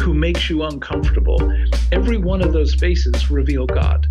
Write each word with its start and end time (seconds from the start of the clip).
who 0.00 0.14
makes 0.14 0.48
you 0.48 0.62
uncomfortable. 0.62 1.38
Every 1.92 2.16
one 2.16 2.40
of 2.40 2.54
those 2.54 2.74
faces 2.74 3.30
reveal 3.30 3.66
God. 3.66 4.06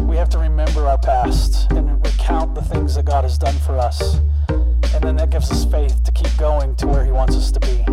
We 0.00 0.16
have 0.16 0.28
to 0.30 0.38
remember 0.38 0.86
our 0.88 0.98
past 0.98 1.70
and 1.70 2.04
recount 2.04 2.56
the 2.56 2.62
things 2.62 2.96
that 2.96 3.04
God 3.04 3.22
has 3.22 3.38
done 3.38 3.54
for 3.58 3.78
us. 3.78 4.16
And 4.48 5.02
then 5.02 5.16
that 5.16 5.30
gives 5.30 5.50
us 5.52 5.64
faith 5.64 6.02
to 6.02 6.12
keep 6.12 6.36
going 6.36 6.74
to 6.76 6.88
where 6.88 7.04
He 7.04 7.12
wants 7.12 7.36
us 7.36 7.52
to 7.52 7.60
be. 7.60 7.84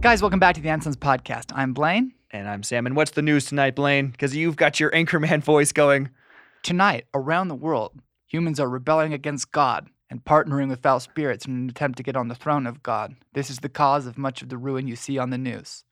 Guys, 0.00 0.22
welcome 0.22 0.40
back 0.40 0.54
to 0.54 0.62
the 0.62 0.70
Ansons 0.70 0.96
podcast. 0.96 1.52
I'm 1.54 1.74
Blaine. 1.74 2.14
And 2.30 2.48
I'm 2.48 2.62
Sam. 2.62 2.86
And 2.86 2.96
what's 2.96 3.10
the 3.10 3.22
news 3.22 3.44
tonight, 3.44 3.74
Blaine? 3.74 4.08
Because 4.08 4.34
you've 4.34 4.56
got 4.56 4.80
your 4.80 4.90
Anchorman 4.92 5.42
voice 5.44 5.72
going. 5.72 6.08
Tonight, 6.62 7.04
around 7.12 7.48
the 7.48 7.54
world, 7.54 8.00
humans 8.26 8.58
are 8.58 8.68
rebelling 8.68 9.12
against 9.12 9.52
God 9.52 9.88
and 10.10 10.24
partnering 10.24 10.68
with 10.70 10.80
foul 10.82 11.00
spirits 11.00 11.44
in 11.46 11.52
an 11.56 11.68
attempt 11.70 11.96
to 11.98 12.02
get 12.02 12.16
on 12.16 12.28
the 12.28 12.34
throne 12.34 12.66
of 12.66 12.82
God. 12.82 13.14
This 13.34 13.50
is 13.50 13.58
the 13.58 13.68
cause 13.68 14.06
of 14.06 14.16
much 14.18 14.42
of 14.42 14.48
the 14.48 14.56
ruin 14.58 14.86
you 14.88 14.96
see 14.96 15.18
on 15.18 15.30
the 15.30 15.38
news. 15.38 15.84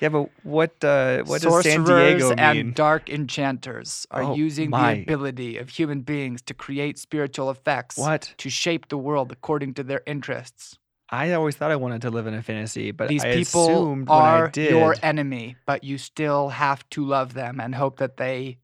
yeah, 0.00 0.08
but 0.10 0.28
what 0.42 0.82
uh, 0.84 1.22
what 1.24 1.40
does 1.42 1.62
San 1.62 1.84
Diego 1.84 2.30
mean? 2.30 2.38
and 2.38 2.74
dark 2.74 3.08
enchanters 3.08 4.06
are 4.10 4.22
Oh, 4.24 4.34
using 4.34 4.70
my. 4.70 4.94
the 4.94 5.02
ability 5.02 5.58
of 5.58 5.68
human 5.68 6.00
beings 6.00 6.42
to 6.42 6.54
create 6.54 6.98
spiritual 6.98 7.50
effects 7.50 7.96
What? 7.98 8.34
to 8.38 8.50
shape 8.50 8.88
the 8.88 8.98
world 8.98 9.30
according 9.32 9.74
to 9.74 9.82
their 9.84 10.02
interests. 10.06 10.78
I 11.08 11.32
always 11.34 11.56
thought 11.56 11.70
I 11.70 11.76
wanted 11.76 12.00
to 12.02 12.10
live 12.10 12.26
in 12.26 12.32
a 12.34 12.42
fantasy, 12.42 12.90
but 12.90 13.08
These 13.08 13.22
I 13.24 13.34
people 13.34 13.64
assumed 13.68 14.08
when 14.08 14.18
I 14.18 14.38
are 14.38 14.48
did. 14.48 14.70
your 14.70 14.94
enemy, 15.02 15.56
but 15.66 15.84
you 15.84 15.98
still 15.98 16.48
have 16.48 16.88
to 16.90 17.04
love 17.04 17.34
them 17.34 17.60
and 17.60 17.74
hope 17.74 17.98
that 17.98 18.16
they 18.16 18.56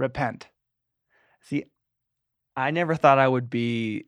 repent. 0.00 0.48
See, 1.42 1.64
I 2.56 2.70
never 2.70 2.94
thought 2.94 3.18
I 3.18 3.28
would 3.28 3.48
be 3.48 4.04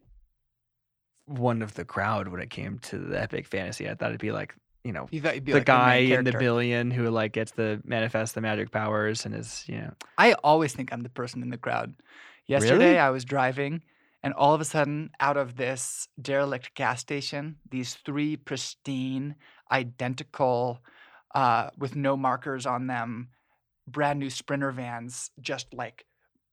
one 1.26 1.62
of 1.62 1.74
the 1.74 1.84
crowd 1.84 2.28
when 2.28 2.40
it 2.40 2.50
came 2.50 2.78
to 2.80 2.98
the 2.98 3.20
epic 3.20 3.46
fantasy. 3.46 3.88
I 3.88 3.94
thought 3.94 4.10
it'd 4.10 4.20
be 4.20 4.32
like, 4.32 4.54
you 4.84 4.92
know, 4.92 5.06
You 5.10 5.20
thought 5.20 5.34
you'd 5.36 5.44
be 5.44 5.52
the 5.52 5.58
like 5.58 5.66
the 5.66 5.72
guy 5.72 5.94
in 5.96 6.24
the 6.24 6.32
billion 6.32 6.90
who 6.90 7.08
like 7.08 7.32
gets 7.32 7.52
the 7.52 7.80
manifest 7.84 8.34
the 8.34 8.40
magic 8.40 8.70
powers 8.72 9.24
and 9.24 9.34
is, 9.34 9.64
you 9.68 9.76
know, 9.76 9.92
I 10.18 10.32
always 10.44 10.72
think 10.72 10.92
I'm 10.92 11.02
the 11.02 11.08
person 11.08 11.42
in 11.42 11.50
the 11.50 11.56
crowd. 11.56 11.94
Yesterday, 12.46 12.86
Really? 12.86 12.98
I 12.98 13.10
was 13.10 13.24
driving, 13.24 13.82
and 14.24 14.34
all 14.34 14.52
of 14.52 14.60
a 14.60 14.64
sudden, 14.64 15.10
out 15.20 15.36
of 15.36 15.56
this 15.56 16.08
derelict 16.20 16.74
gas 16.74 17.00
station, 17.00 17.56
these 17.70 17.94
three 17.94 18.36
pristine, 18.36 19.36
identical, 19.70 20.80
uh, 21.36 21.70
with 21.78 21.94
no 21.94 22.16
markers 22.16 22.66
on 22.66 22.88
them, 22.88 23.28
brand 23.86 24.18
new 24.18 24.30
Sprinter 24.30 24.70
vans 24.72 25.30
just 25.40 25.72
like 25.74 26.04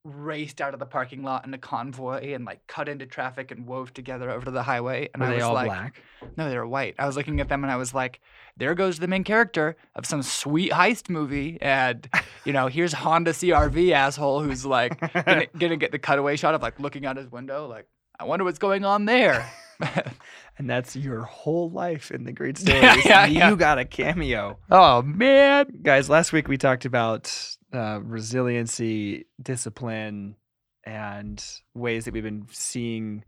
raced 0.04 0.62
out 0.62 0.72
of 0.72 0.80
the 0.80 0.86
parking 0.86 1.22
lot 1.22 1.44
in 1.46 1.52
a 1.52 1.58
convoy 1.58 2.32
and 2.32 2.44
like 2.46 2.66
cut 2.66 2.88
into 2.88 3.04
traffic 3.04 3.50
and 3.50 3.66
wove 3.66 3.92
together 3.92 4.30
over 4.30 4.46
to 4.46 4.50
the 4.50 4.62
highway. 4.62 5.08
And 5.12 5.22
were 5.22 5.28
I 5.28 5.34
was 5.34 5.42
like, 5.44 5.66
black? 5.66 6.02
no, 6.36 6.48
they 6.48 6.56
were 6.56 6.66
white. 6.66 6.94
I 6.98 7.06
was 7.06 7.16
looking 7.16 7.40
at 7.40 7.48
them 7.48 7.64
and 7.64 7.70
I 7.70 7.76
was 7.76 7.92
like, 7.92 8.20
there 8.56 8.74
goes 8.74 8.98
the 8.98 9.08
main 9.08 9.24
character 9.24 9.76
of 9.94 10.06
some 10.06 10.22
sweet 10.22 10.72
heist 10.72 11.10
movie. 11.10 11.58
And, 11.60 12.08
you 12.44 12.52
know, 12.52 12.68
here's 12.68 12.94
Honda 12.94 13.32
CRV 13.32 13.92
asshole 13.92 14.42
who's 14.42 14.64
like 14.64 14.98
gonna, 15.12 15.46
gonna 15.58 15.76
get 15.76 15.92
the 15.92 15.98
cutaway 15.98 16.36
shot 16.36 16.54
of 16.54 16.62
like 16.62 16.80
looking 16.80 17.04
out 17.04 17.16
his 17.16 17.30
window, 17.30 17.66
like, 17.66 17.86
I 18.18 18.24
wonder 18.24 18.44
what's 18.44 18.58
going 18.58 18.84
on 18.84 19.04
there. 19.04 19.50
And 20.58 20.68
that's 20.68 20.94
your 20.94 21.22
whole 21.22 21.70
life 21.70 22.10
in 22.10 22.24
the 22.24 22.32
great 22.32 22.58
stories. 22.58 23.02
yeah, 23.06 23.24
you 23.24 23.38
yeah. 23.38 23.54
got 23.54 23.78
a 23.78 23.86
cameo. 23.86 24.58
oh, 24.70 25.00
man. 25.00 25.72
Guys, 25.80 26.10
last 26.10 26.34
week 26.34 26.48
we 26.48 26.58
talked 26.58 26.84
about 26.84 27.34
uh, 27.72 28.00
resiliency, 28.02 29.24
discipline, 29.40 30.36
and 30.84 31.42
ways 31.72 32.04
that 32.04 32.12
we've 32.12 32.22
been 32.22 32.46
seeing 32.50 33.24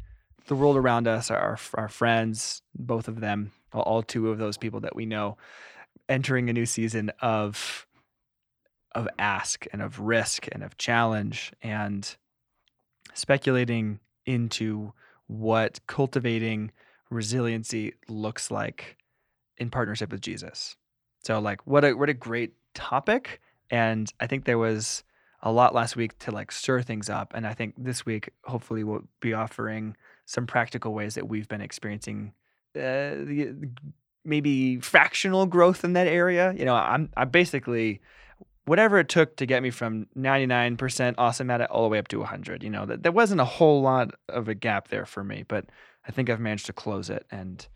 the 0.46 0.54
world 0.54 0.76
around 0.76 1.08
us, 1.08 1.30
our, 1.30 1.58
our 1.72 1.88
friends, 1.88 2.60
both 2.74 3.08
of 3.08 3.20
them, 3.20 3.52
all 3.72 4.02
two 4.02 4.28
of 4.28 4.36
those 4.36 4.58
people 4.58 4.80
that 4.80 4.94
we 4.94 5.06
know, 5.06 5.38
entering 6.10 6.50
a 6.50 6.52
new 6.52 6.66
season 6.66 7.10
of 7.22 7.86
of 8.94 9.08
ask 9.18 9.64
and 9.72 9.80
of 9.80 10.00
risk 10.00 10.48
and 10.52 10.62
of 10.62 10.76
challenge 10.76 11.50
and 11.62 12.16
speculating 13.14 14.00
into 14.26 14.92
what 15.32 15.80
cultivating 15.86 16.70
resiliency 17.10 17.94
looks 18.08 18.50
like 18.50 18.96
in 19.58 19.70
partnership 19.70 20.10
with 20.10 20.20
Jesus. 20.20 20.76
So 21.24 21.38
like 21.38 21.66
what 21.66 21.84
a 21.84 21.92
what 21.92 22.08
a 22.08 22.14
great 22.14 22.54
topic 22.74 23.40
and 23.70 24.12
I 24.20 24.26
think 24.26 24.44
there 24.44 24.58
was 24.58 25.04
a 25.42 25.52
lot 25.52 25.74
last 25.74 25.96
week 25.96 26.18
to 26.20 26.30
like 26.30 26.52
stir 26.52 26.82
things 26.82 27.08
up 27.08 27.32
and 27.34 27.46
I 27.46 27.54
think 27.54 27.74
this 27.76 28.06
week 28.06 28.30
hopefully 28.44 28.84
we'll 28.84 29.04
be 29.20 29.34
offering 29.34 29.96
some 30.24 30.46
practical 30.46 30.94
ways 30.94 31.14
that 31.14 31.28
we've 31.28 31.48
been 31.48 31.60
experiencing 31.60 32.32
uh, 32.74 33.14
the, 33.26 33.54
maybe 34.24 34.78
fractional 34.80 35.46
growth 35.46 35.84
in 35.84 35.92
that 35.94 36.06
area. 36.06 36.54
You 36.56 36.64
know, 36.64 36.74
I'm 36.74 37.10
I 37.16 37.24
basically 37.24 38.00
whatever 38.64 38.98
it 38.98 39.08
took 39.08 39.36
to 39.36 39.46
get 39.46 39.62
me 39.62 39.70
from 39.70 40.06
99% 40.16 41.14
awesome 41.18 41.50
at 41.50 41.60
it 41.60 41.70
all 41.70 41.82
the 41.82 41.88
way 41.88 41.98
up 41.98 42.08
to 42.08 42.18
100. 42.18 42.62
You 42.62 42.70
know, 42.70 42.86
that 42.86 43.02
there 43.02 43.12
wasn't 43.12 43.40
a 43.40 43.46
whole 43.46 43.82
lot 43.82 44.14
of 44.28 44.48
a 44.48 44.54
gap 44.54 44.88
there 44.88 45.06
for 45.06 45.24
me, 45.24 45.44
but 45.46 45.66
I 46.06 46.12
think 46.12 46.30
I've 46.30 46.40
managed 46.40 46.66
to 46.66 46.72
close 46.72 47.10
it 47.10 47.26
and 47.30 47.66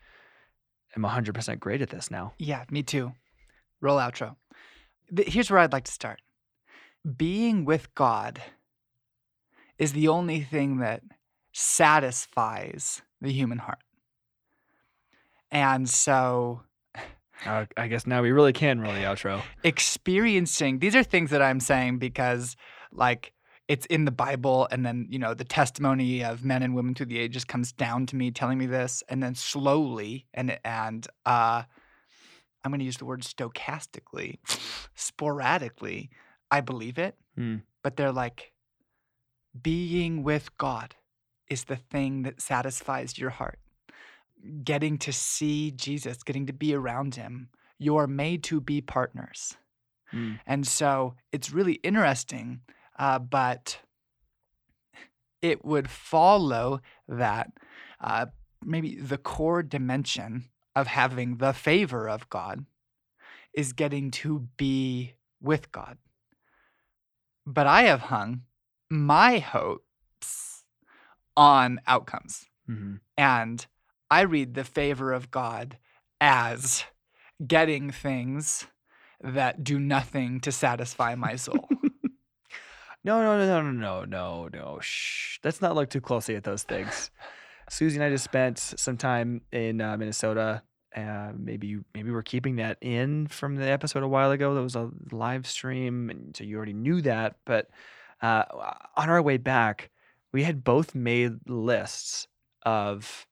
i'm 0.94 1.02
100% 1.02 1.60
great 1.60 1.82
at 1.82 1.90
this 1.90 2.10
now. 2.10 2.32
Yeah, 2.38 2.64
me 2.70 2.82
too. 2.82 3.12
Roll 3.80 3.98
outro. 3.98 4.36
Here's 5.16 5.50
where 5.50 5.60
I'd 5.60 5.72
like 5.72 5.84
to 5.84 5.92
start. 5.92 6.20
Being 7.16 7.64
with 7.64 7.94
God 7.94 8.40
is 9.78 9.92
the 9.92 10.08
only 10.08 10.40
thing 10.40 10.78
that 10.78 11.02
satisfies 11.52 13.02
the 13.20 13.30
human 13.30 13.58
heart. 13.58 13.78
And 15.50 15.88
so 15.88 16.62
Uh, 17.44 17.66
I 17.76 17.88
guess 17.88 18.06
now 18.06 18.22
we 18.22 18.30
really 18.32 18.52
can 18.52 18.80
roll 18.80 18.92
the 18.94 19.00
outro. 19.00 19.42
experiencing 19.62 20.78
these 20.78 20.94
are 20.96 21.02
things 21.02 21.30
that 21.30 21.42
I'm 21.42 21.60
saying 21.60 21.98
because 21.98 22.56
like 22.92 23.32
it's 23.68 23.84
in 23.86 24.04
the 24.04 24.10
Bible 24.12 24.68
and 24.70 24.86
then 24.86 25.06
you 25.10 25.18
know 25.18 25.34
the 25.34 25.44
testimony 25.44 26.24
of 26.24 26.44
men 26.44 26.62
and 26.62 26.74
women 26.74 26.94
through 26.94 27.06
the 27.06 27.18
ages 27.18 27.44
comes 27.44 27.72
down 27.72 28.06
to 28.06 28.16
me 28.16 28.30
telling 28.30 28.58
me 28.58 28.66
this 28.66 29.02
and 29.08 29.22
then 29.22 29.34
slowly 29.34 30.26
and 30.32 30.58
and 30.64 31.06
uh 31.26 31.62
I'm 32.64 32.70
going 32.72 32.80
to 32.80 32.84
use 32.84 32.96
the 32.96 33.04
word 33.04 33.22
stochastically 33.22 34.38
sporadically 34.94 36.10
I 36.50 36.60
believe 36.60 36.98
it 36.98 37.16
Hmm. 37.36 37.56
but 37.82 37.96
they're 37.96 38.12
like 38.12 38.52
being 39.60 40.22
with 40.22 40.56
God 40.58 40.94
is 41.48 41.64
the 41.64 41.76
thing 41.76 42.22
that 42.22 42.40
satisfies 42.40 43.18
your 43.18 43.30
heart 43.30 43.58
getting 44.64 44.98
to 44.98 45.12
see 45.12 45.70
Jesus 45.72 46.22
getting 46.22 46.46
to 46.46 46.52
be 46.52 46.74
around 46.74 47.14
him 47.16 47.48
you're 47.78 48.06
made 48.06 48.42
to 48.44 48.60
be 48.60 48.80
partners 48.80 49.56
Hmm. 50.12 50.34
and 50.46 50.64
so 50.64 51.16
it's 51.32 51.50
really 51.50 51.74
interesting, 51.82 52.60
uh, 52.96 53.18
but 53.18 53.80
it 55.42 55.64
would 55.64 55.90
follow 55.90 56.80
that 57.08 57.50
uh, 58.00 58.26
maybe 58.64 58.96
the 59.00 59.18
core 59.18 59.64
dimension 59.64 60.44
of 60.76 60.86
having 60.86 61.38
the 61.38 61.52
favor 61.52 62.08
of 62.08 62.30
God 62.30 62.64
is 63.52 63.72
getting 63.72 64.10
to 64.12 64.48
be 64.56 65.14
with 65.40 65.72
God. 65.72 65.98
But 67.44 67.66
I 67.66 67.82
have 67.82 68.02
hung 68.02 68.42
my 68.88 69.38
hopes 69.38 70.64
on 71.36 71.80
outcomes. 71.86 72.46
Mhm. 72.68 73.00
And 73.16 73.66
I 74.10 74.22
read 74.22 74.54
the 74.54 74.64
favor 74.64 75.12
of 75.12 75.30
God 75.30 75.78
as 76.20 76.84
getting 77.44 77.90
things 77.90 78.66
that 79.20 79.64
do 79.64 79.78
nothing 79.78 80.40
to 80.40 80.52
satisfy 80.52 81.14
my 81.14 81.36
soul. 81.36 81.68
No, 83.06 83.22
no, 83.22 83.38
no, 83.38 83.62
no, 83.62 83.70
no, 83.70 84.04
no, 84.04 84.48
no. 84.52 84.78
Shh. 84.80 85.38
Let's 85.44 85.62
not 85.62 85.76
look 85.76 85.88
too 85.88 86.00
closely 86.00 86.34
at 86.34 86.42
those 86.42 86.64
things. 86.64 87.12
Susie 87.70 87.98
and 87.98 88.04
I 88.04 88.10
just 88.10 88.24
spent 88.24 88.58
some 88.58 88.96
time 88.96 89.42
in 89.52 89.80
uh, 89.80 89.96
Minnesota. 89.96 90.62
Uh, 90.94 91.30
maybe 91.38 91.78
maybe 91.94 92.10
we're 92.10 92.22
keeping 92.22 92.56
that 92.56 92.78
in 92.80 93.28
from 93.28 93.54
the 93.54 93.70
episode 93.70 94.02
a 94.02 94.08
while 94.08 94.32
ago. 94.32 94.56
That 94.56 94.62
was 94.62 94.74
a 94.74 94.90
live 95.12 95.46
stream, 95.46 96.10
and 96.10 96.36
so 96.36 96.42
you 96.42 96.56
already 96.56 96.72
knew 96.72 97.00
that. 97.02 97.36
But 97.44 97.68
uh, 98.22 98.42
on 98.96 99.08
our 99.08 99.22
way 99.22 99.36
back, 99.36 99.90
we 100.32 100.42
had 100.42 100.64
both 100.64 100.96
made 100.96 101.48
lists 101.48 102.26
of 102.64 103.28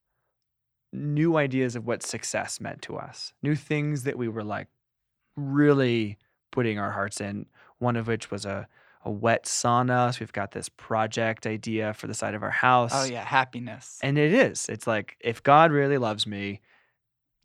new 0.95 1.37
ideas 1.37 1.77
of 1.77 1.87
what 1.87 2.03
success 2.03 2.61
meant 2.61 2.83
to 2.83 2.97
us, 2.97 3.33
new 3.43 3.55
things 3.55 4.05
that 4.05 4.17
we 4.17 4.29
were 4.29 4.45
like 4.45 4.69
really 5.37 6.19
putting 6.51 6.79
our 6.79 6.93
hearts 6.93 7.21
in. 7.21 7.47
One 7.79 7.97
of 7.97 8.07
which 8.07 8.31
was 8.31 8.47
a, 8.47 8.69
a 9.05 9.11
wet 9.11 9.45
sauna. 9.45 10.15
So 10.15 10.19
we've 10.21 10.33
got 10.33 10.53
this 10.53 10.69
project 10.69 11.47
idea 11.47 11.93
for 11.93 12.07
the 12.07 12.15
side 12.15 12.35
of 12.35 12.43
our 12.43 12.49
oh, 12.49 12.53
house. 12.53 12.93
Oh 12.95 13.05
yeah, 13.05 13.25
happiness. 13.25 13.99
And 14.03 14.17
it 14.17 14.33
is. 14.33 14.67
It's 14.69 14.87
like, 14.87 15.17
if 15.21 15.43
God 15.43 15.73
really 15.73 15.99
loves 15.99 16.27
me, 16.27 16.61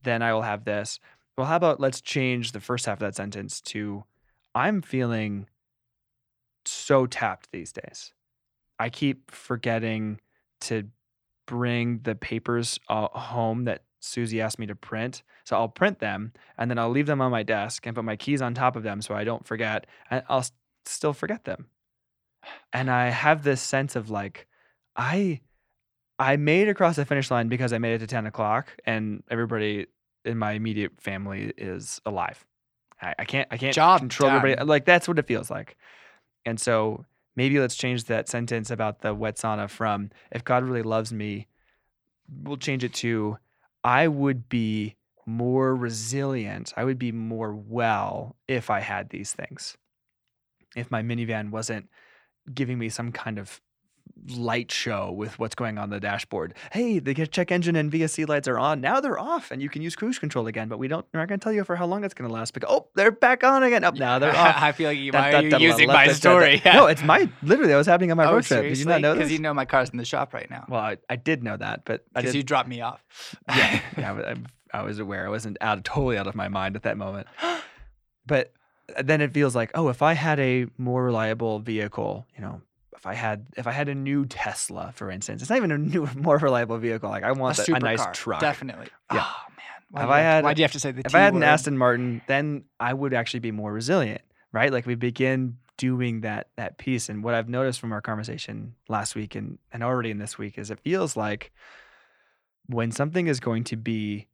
then 0.04 0.22
I 0.22 0.34
will 0.34 0.44
have 0.44 0.64
this. 0.64 1.00
Well, 1.38 1.48
how 1.48 1.56
about 1.56 1.80
let's 1.80 2.02
change 2.02 2.52
the 2.52 2.60
first 2.60 2.86
half 2.86 2.98
of 2.98 3.00
that 3.00 3.16
sentence 3.16 3.60
to 3.62 4.04
I'm 4.54 4.82
feeling 4.82 5.48
so 6.66 7.06
tapped 7.06 7.52
these 7.52 7.72
days. 7.72 8.14
I 8.78 8.90
keep 8.90 9.32
forgetting 9.32 10.20
to 10.62 10.88
bring 11.50 12.00
the 12.04 12.14
papers 12.14 12.80
uh, 12.90 13.08
home 13.08 13.64
that 13.64 13.82
Susie 14.00 14.40
asked 14.40 14.60
me 14.60 14.68
to 14.68 14.76
print. 14.76 15.24
So 15.46 15.58
I'll 15.58 15.68
print 15.68 15.98
them 15.98 16.32
and 16.60 16.70
then 16.70 16.78
I'll 16.78 16.92
leave 16.92 17.08
them 17.08 17.22
on 17.22 17.32
my 17.32 17.42
desk 17.42 17.88
and 17.88 17.96
put 17.96 18.06
my 18.06 18.16
keys 18.16 18.40
on 18.40 18.54
top 18.54 18.76
of 18.76 18.84
them 18.84 19.02
so 19.02 19.16
I 19.16 19.24
don't 19.24 19.46
forget. 19.48 19.88
And 20.12 20.24
I'll 20.30 20.40
s- 20.40 20.52
still 20.86 21.12
forget 21.12 21.46
them. 21.46 21.66
And 22.72 22.92
I 22.92 23.10
have 23.10 23.42
this 23.42 23.62
sense 23.64 23.96
of 23.96 24.12
like, 24.12 24.46
I 24.96 25.42
I 26.20 26.36
made 26.36 26.68
it 26.68 26.72
across 26.72 26.98
the 26.98 27.06
finish 27.06 27.32
line 27.32 27.48
because 27.48 27.74
I 27.74 27.80
made 27.80 27.94
it 27.94 28.00
to 28.00 28.08
10 28.08 28.28
o'clock 28.28 28.76
and 28.86 29.24
everybody 29.32 29.88
in 30.26 30.38
my 30.38 30.52
immediate 30.52 31.02
family 31.02 31.52
is 31.58 32.00
alive. 32.06 32.46
I, 33.02 33.16
I 33.18 33.26
can't 33.26 33.48
I 33.50 33.58
can't 33.58 33.74
Job 33.74 34.02
control 34.02 34.30
everybody. 34.30 34.64
Like 34.64 34.86
that's 34.86 35.08
what 35.08 35.18
it 35.18 35.26
feels 35.26 35.50
like. 35.50 35.78
And 36.46 36.60
so 36.60 37.06
maybe 37.40 37.58
let's 37.58 37.78
change 37.78 38.04
that 38.04 38.28
sentence 38.28 38.70
about 38.70 39.00
the 39.00 39.16
wet 39.16 39.38
sauna 39.38 39.70
from 39.70 40.10
if 40.30 40.44
God 40.44 40.62
really 40.66 40.82
loves 40.82 41.14
me, 41.14 41.48
we'll 42.44 42.58
change 42.58 42.84
it 42.84 42.94
to 42.96 43.38
I 43.82 44.10
would 44.10 44.50
be 44.50 44.98
more 45.26 45.74
resilient. 45.74 46.74
I 46.76 46.84
would 46.84 47.00
be 47.00 47.14
more 47.14 47.56
well 47.56 48.36
if 48.50 48.70
I 48.70 48.82
had 48.82 49.10
these 49.10 49.32
things. 49.32 49.78
If 50.76 50.92
my 50.92 51.02
minivan 51.02 51.50
wasn't 51.50 51.88
giving 52.54 52.78
me 52.78 52.90
some 52.90 53.14
kind 53.14 53.40
of 53.40 53.62
light 54.36 54.72
show 54.72 55.12
with 55.12 55.38
what's 55.40 55.56
going 55.56 55.78
on 55.78 55.90
the 55.90 56.00
dashboard. 56.00 56.54
Hey, 56.72 57.00
the 57.00 57.14
check 57.28 57.52
engine 57.52 57.76
and 57.76 57.92
VSC 57.92 58.28
lights 58.28 58.48
are 58.48 58.58
on. 58.60 58.82
Now 58.82 59.00
they're 59.00 59.20
off 59.20 59.52
and 59.52 59.62
you 59.62 59.70
can 59.70 59.82
use 59.82 59.96
cruise 59.96 60.20
control 60.20 60.48
again, 60.48 60.68
but 60.68 60.78
we 60.80 60.88
don't 60.88 61.06
we're 61.14 61.20
not 61.20 61.30
going 61.30 61.40
to 61.40 61.44
tell 61.44 61.54
you 61.54 61.64
for 61.64 61.76
how 61.76 61.86
long 61.86 62.04
it's 62.04 62.14
going 62.14 62.28
to 62.30 62.34
last. 62.34 62.54
Because, 62.54 62.70
oh, 62.72 62.88
they're 62.96 63.12
back 63.12 63.44
on 63.44 63.64
again. 63.64 63.84
Oh, 63.84 63.92
now 63.92 64.20
they're 64.20 64.36
off. 64.36 64.56
I 64.58 64.72
feel 64.72 64.90
like 64.90 64.98
you, 64.98 65.12
Da- 65.12 65.20
why 65.22 65.32
da- 65.32 65.38
are 65.38 65.60
you 65.60 65.68
using 65.68 65.88
my 65.88 66.08
story? 66.10 66.62
No, 66.66 66.88
it's 66.88 67.04
my 67.04 67.30
literally. 67.44 67.74
I 67.74 67.78
was 67.78 67.88
happening 67.88 68.12
on 68.12 68.18
my 68.18 68.26
oh, 68.26 68.34
road 68.36 68.44
trip. 68.44 68.64
Did 68.64 68.78
you 68.78 68.86
not 68.86 69.02
know 69.02 69.14
Because 69.14 69.30
this? 69.30 69.34
you 69.38 69.40
know 69.40 69.54
my 69.54 69.66
car's 69.66 69.90
in 69.90 69.98
the 69.98 70.06
shop 70.06 70.34
right 70.34 70.50
now. 70.50 70.66
well, 70.70 70.82
I, 70.82 70.98
I 71.10 71.16
did 71.16 71.44
know 71.44 71.58
that, 71.58 71.86
but 71.86 72.06
I 72.16 72.22
Because 72.22 72.36
you 72.36 72.44
dropped 72.44 72.70
me 72.70 72.82
off. 72.82 73.04
yeah, 73.50 73.82
yeah, 73.98 74.14
I, 74.14 74.32
I- 74.32 74.36
I 74.72 74.84
was 74.84 75.00
aware. 75.00 75.26
I 75.26 75.30
wasn't 75.30 75.58
out 75.62 75.84
totally 75.84 76.16
out 76.16 76.28
of 76.28 76.36
my 76.36 76.48
mind 76.48 76.76
at 76.76 76.84
that 76.84 76.98
moment. 76.98 77.28
But 78.26 78.54
uh, 78.96 79.02
then 79.02 79.22
it 79.22 79.34
feels 79.34 79.56
like, 79.56 79.72
oh, 79.74 79.90
if 79.90 80.04
I 80.04 80.14
had 80.14 80.40
a 80.40 80.68
more 80.78 81.04
reliable 81.04 81.60
vehicle, 81.60 82.28
you 82.36 82.42
know, 82.42 82.62
if 82.96 83.06
I 83.06 83.14
had 83.14 83.46
if 83.58 83.68
I 83.68 83.72
had 83.72 83.88
a 83.90 83.96
new 83.96 84.26
Tesla, 84.26 84.92
for 84.96 85.10
instance, 85.12 85.42
it's 85.42 85.50
not 85.50 85.58
even 85.58 85.72
a 85.72 85.78
new 85.78 86.08
more 86.16 86.38
reliable 86.38 86.78
vehicle. 86.78 87.10
Like 87.10 87.24
I 87.24 87.30
a 87.30 87.34
want 87.34 87.58
the- 87.58 87.76
a 87.76 87.80
nice 87.80 88.02
supercar, 88.02 88.14
truck. 88.14 88.40
Definitely. 88.42 88.88
Yeah. 89.14 89.24
Oh 89.26 89.44
man. 89.50 89.66
Why 89.92 90.02
Have 90.02 90.10
do 90.10 90.12
you 90.12 90.14
I 90.14 90.18
have 90.20 90.24
to- 90.24 90.24
had- 90.36 90.44
Why 90.44 90.54
do 90.54 90.60
you 90.60 90.64
have 90.64 90.72
to 90.74 90.80
say 90.80 90.92
the 90.92 91.00
if 91.06 91.12
T 91.12 91.18
I 91.18 91.22
had 91.22 91.34
an? 91.34 91.44
Aston 91.44 91.78
Martin, 91.78 92.22
then 92.28 92.64
I 92.80 92.94
would 92.94 93.14
actually 93.14 93.40
be 93.42 93.52
more 93.52 93.72
resilient, 93.74 94.22
right? 94.52 94.72
Like 94.72 94.86
we 94.86 94.96
begin 94.96 95.58
doing 95.78 96.22
that 96.22 96.50
that 96.58 96.78
piece. 96.78 97.08
And 97.10 97.24
what 97.24 97.34
I've 97.34 97.48
noticed 97.50 97.80
from 97.80 97.92
our 97.94 98.02
conversation 98.02 98.76
last 98.90 99.16
week 99.16 99.36
and 99.36 99.58
and 99.72 99.82
already 99.84 100.12
in 100.12 100.18
this 100.20 100.38
week 100.38 100.58
is 100.58 100.70
it 100.72 100.80
feels 100.82 101.16
like 101.16 101.52
when 102.68 102.92
something 102.92 103.28
is 103.28 103.40
going 103.40 103.64
to 103.66 103.76
be 103.78 104.28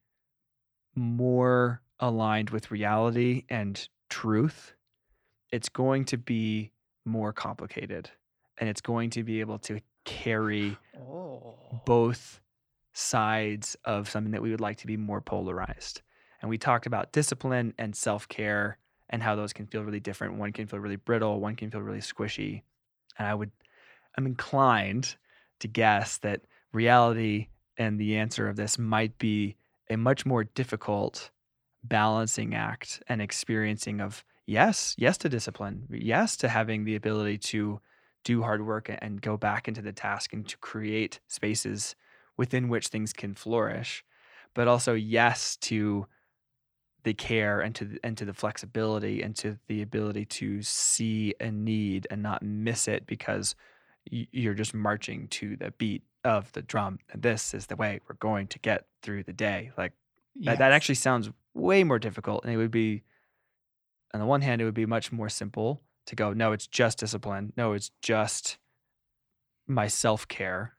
more 0.95 1.81
aligned 1.99 2.49
with 2.49 2.71
reality 2.71 3.43
and 3.49 3.87
truth, 4.09 4.73
it's 5.51 5.69
going 5.69 6.05
to 6.05 6.17
be 6.17 6.71
more 7.05 7.31
complicated 7.31 8.09
and 8.57 8.69
it's 8.69 8.81
going 8.81 9.09
to 9.11 9.23
be 9.23 9.39
able 9.39 9.59
to 9.59 9.79
carry 10.05 10.77
Oh. 10.97 11.55
both 11.85 12.41
sides 12.93 13.75
of 13.83 14.09
something 14.09 14.31
that 14.31 14.41
we 14.41 14.51
would 14.51 14.61
like 14.61 14.77
to 14.77 14.87
be 14.87 14.97
more 14.97 15.21
polarized. 15.21 16.01
And 16.41 16.49
we 16.49 16.57
talked 16.57 16.85
about 16.85 17.11
discipline 17.11 17.73
and 17.77 17.95
self 17.95 18.27
care 18.27 18.77
and 19.09 19.21
how 19.21 19.35
those 19.35 19.53
can 19.53 19.67
feel 19.67 19.83
really 19.83 19.99
different. 19.99 20.37
One 20.37 20.51
can 20.53 20.67
feel 20.67 20.79
really 20.79 20.95
brittle, 20.95 21.39
one 21.39 21.55
can 21.55 21.69
feel 21.69 21.81
really 21.81 21.99
squishy. 21.99 22.61
And 23.17 23.27
I 23.27 23.33
would, 23.33 23.51
I'm 24.17 24.25
inclined 24.25 25.15
to 25.59 25.67
guess 25.67 26.17
that 26.19 26.41
reality 26.71 27.47
and 27.77 27.99
the 27.99 28.17
answer 28.17 28.47
of 28.47 28.55
this 28.55 28.77
might 28.79 29.17
be 29.17 29.55
a 29.89 29.97
much 29.97 30.25
more 30.25 30.43
difficult 30.43 31.29
balancing 31.83 32.55
act 32.55 33.03
and 33.07 33.21
experiencing 33.21 34.01
of 34.01 34.23
yes, 34.45 34.95
yes 34.97 35.17
to 35.19 35.29
discipline, 35.29 35.87
yes 35.89 36.37
to 36.37 36.49
having 36.49 36.85
the 36.85 36.95
ability 36.95 37.37
to 37.37 37.79
do 38.25 38.41
hard 38.41 38.65
work 38.65 38.89
and 38.99 39.21
go 39.21 39.37
back 39.37 39.69
into 39.69 39.81
the 39.81 39.93
task 39.93 40.33
and 40.33 40.45
to 40.49 40.57
create 40.57 41.21
spaces 41.27 41.95
within 42.35 42.67
which 42.67 42.87
things 42.87 43.13
can 43.13 43.33
flourish, 43.33 44.03
but 44.53 44.67
also 44.67 44.93
yes 44.93 45.55
to 45.55 46.07
the 47.03 47.13
care 47.13 47.61
and 47.61 47.75
to 47.75 47.85
the, 47.85 47.99
and 48.03 48.17
to 48.17 48.25
the 48.25 48.33
flexibility 48.33 49.21
and 49.21 49.35
to 49.37 49.57
the 49.67 49.81
ability 49.81 50.25
to 50.25 50.61
see 50.63 51.35
a 51.39 51.51
need 51.51 52.07
and 52.09 52.21
not 52.21 52.41
miss 52.41 52.87
it 52.87 53.05
because 53.05 53.55
you're 54.09 54.55
just 54.55 54.73
marching 54.73 55.27
to 55.27 55.55
the 55.55 55.71
beat 55.77 56.03
of 56.23 56.51
the 56.53 56.63
drum. 56.63 56.99
And 57.11 57.21
this 57.21 57.53
is 57.53 57.67
the 57.67 57.75
way 57.75 58.01
we're 58.09 58.15
going 58.15 58.47
to 58.47 58.59
get 58.59 58.87
through 59.03 59.23
the 59.23 59.33
day. 59.33 59.71
Like 59.77 59.93
that, 60.41 60.57
that 60.57 60.71
actually 60.71 60.95
sounds 60.95 61.29
way 61.53 61.83
more 61.83 61.99
difficult 61.99 62.43
and 62.43 62.51
it 62.51 62.57
would 62.57 62.71
be 62.71 63.03
on 64.13 64.19
the 64.19 64.25
one 64.25 64.41
hand 64.41 64.61
it 64.61 64.65
would 64.65 64.73
be 64.73 64.85
much 64.85 65.11
more 65.11 65.29
simple 65.29 65.81
to 66.07 66.15
go 66.15 66.33
no 66.33 66.51
it's 66.51 66.67
just 66.67 66.99
discipline. 66.99 67.53
No 67.57 67.73
it's 67.73 67.91
just 68.01 68.57
my 69.67 69.87
self-care. 69.87 70.73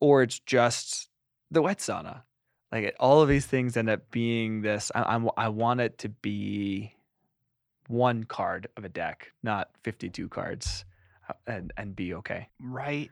Or 0.00 0.22
it's 0.22 0.40
just 0.40 1.08
the 1.50 1.62
wet 1.62 1.78
sauna. 1.78 2.22
Like 2.72 2.84
it, 2.84 2.96
all 2.98 3.22
of 3.22 3.28
these 3.28 3.46
things 3.46 3.76
end 3.76 3.90
up 3.90 4.10
being 4.10 4.62
this 4.62 4.90
I, 4.94 5.02
I'm, 5.02 5.28
I 5.36 5.48
want 5.48 5.80
it 5.80 5.98
to 5.98 6.08
be 6.08 6.94
one 7.88 8.24
card 8.24 8.68
of 8.76 8.84
a 8.84 8.88
deck 8.88 9.32
not 9.42 9.68
52 9.82 10.28
cards 10.28 10.84
uh, 11.28 11.34
and 11.46 11.72
and 11.76 11.94
be 11.94 12.14
okay. 12.14 12.48
Right. 12.60 13.10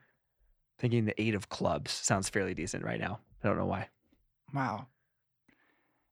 thinking 0.78 1.04
the 1.04 1.21
eight 1.21 1.35
of 1.35 1.49
clubs 1.49 1.92
sounds 1.92 2.28
fairly 2.28 2.54
decent 2.54 2.85
right 2.85 3.00
now. 3.00 3.21
I 3.45 3.49
don't 3.49 3.59
know 3.59 3.66
why. 3.66 3.88
Wow. 4.54 4.87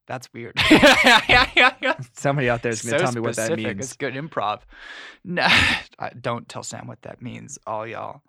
That's 0.09 0.27
weird. 0.33 0.59
somebody 2.13 2.49
out 2.49 2.63
there 2.63 2.71
is 2.71 2.81
going 2.81 2.93
to 2.93 2.99
So 2.99 3.05
tell 3.05 3.11
me 3.13 3.21
what 3.21 3.35
that 3.35 3.45
specific. 3.45 3.65
means 3.77 3.85
It's 3.85 3.95
good 3.95 4.15
improv. 4.15 4.61
No, 5.23 5.43
I- 5.99 6.11
don't 6.19 6.49
tell 6.49 6.63
Sam 6.63 6.87
what 6.87 7.01
that 7.03 7.21
means. 7.21 7.59
All 7.67 7.85
y'all. 7.87 8.21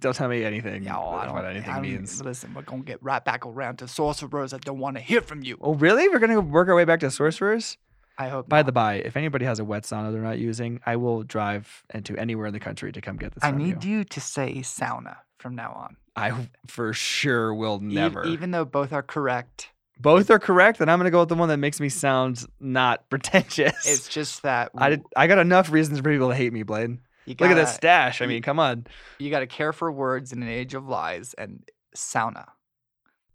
Don't 0.00 0.14
tell 0.14 0.28
me 0.28 0.44
anything 0.44 0.82
Y'all, 0.82 1.14
I 1.14 1.24
don't, 1.24 1.34
what 1.34 1.46
anything 1.46 1.70
I 1.70 1.74
don't- 1.76 1.82
means. 1.82 2.22
Listen, 2.22 2.52
we're 2.52 2.60
gonna 2.62 2.82
get 2.82 3.02
right 3.02 3.24
back 3.24 3.46
around 3.46 3.78
to 3.78 3.88
sorcerers 3.88 4.50
that 4.50 4.60
don't 4.62 4.78
want 4.78 4.96
to 4.96 5.02
hear 5.02 5.22
from 5.22 5.42
you. 5.42 5.56
Oh, 5.62 5.74
really? 5.74 6.08
We're 6.10 6.18
gonna 6.18 6.40
work 6.42 6.68
our 6.68 6.74
way 6.74 6.84
back 6.84 7.00
to 7.00 7.10
sorcerers. 7.10 7.78
I 8.18 8.28
hope. 8.28 8.48
By 8.50 8.58
not. 8.58 8.66
the 8.66 8.72
by, 8.72 8.94
if 8.96 9.16
anybody 9.16 9.46
has 9.46 9.58
a 9.60 9.64
wet 9.64 9.84
sauna 9.84 10.12
they're 10.12 10.20
not 10.20 10.38
using, 10.38 10.80
I 10.84 10.96
will 10.96 11.22
drive 11.22 11.84
into 11.94 12.14
anywhere 12.18 12.48
in 12.48 12.52
the 12.52 12.60
country 12.60 12.92
to 12.92 13.00
come 13.00 13.16
get 13.16 13.32
this 13.32 13.42
I 13.42 13.52
need 13.52 13.82
you. 13.84 13.98
you 13.98 14.04
to 14.04 14.20
say 14.20 14.56
sauna 14.56 15.16
from 15.38 15.54
now 15.54 15.72
on. 15.72 15.96
I 16.14 16.48
for 16.66 16.92
sure 16.92 17.54
will 17.54 17.76
Ev- 17.76 17.82
never. 17.82 18.24
even 18.26 18.50
though 18.50 18.66
both 18.66 18.92
are 18.92 19.02
correct, 19.04 19.70
Both 20.00 20.30
are 20.30 20.38
correct, 20.38 20.80
and 20.80 20.90
I'm 20.90 20.98
gonna 20.98 21.10
go 21.10 21.20
with 21.20 21.28
the 21.28 21.34
one 21.34 21.48
that 21.48 21.58
makes 21.58 21.80
me 21.80 21.88
sound 21.88 22.44
not 22.60 23.08
pretentious. 23.10 23.86
it's 23.86 24.08
just 24.08 24.42
that 24.42 24.70
I 24.76 24.90
did. 24.90 25.04
I 25.16 25.26
got 25.26 25.38
enough 25.38 25.70
reasons 25.70 25.98
for 25.98 26.10
people 26.10 26.28
to 26.28 26.34
hate 26.34 26.52
me, 26.52 26.62
Blade. 26.62 26.98
you 27.26 27.34
Look 27.38 27.50
at 27.50 27.54
this 27.54 27.74
stash. 27.74 28.22
I 28.22 28.26
mean, 28.26 28.42
come 28.42 28.58
on. 28.58 28.86
You 29.18 29.30
got 29.30 29.40
to 29.40 29.46
care 29.46 29.72
for 29.72 29.90
words 29.90 30.32
in 30.32 30.42
an 30.42 30.48
age 30.48 30.74
of 30.74 30.88
lies 30.88 31.34
and 31.34 31.68
sauna. 31.96 32.46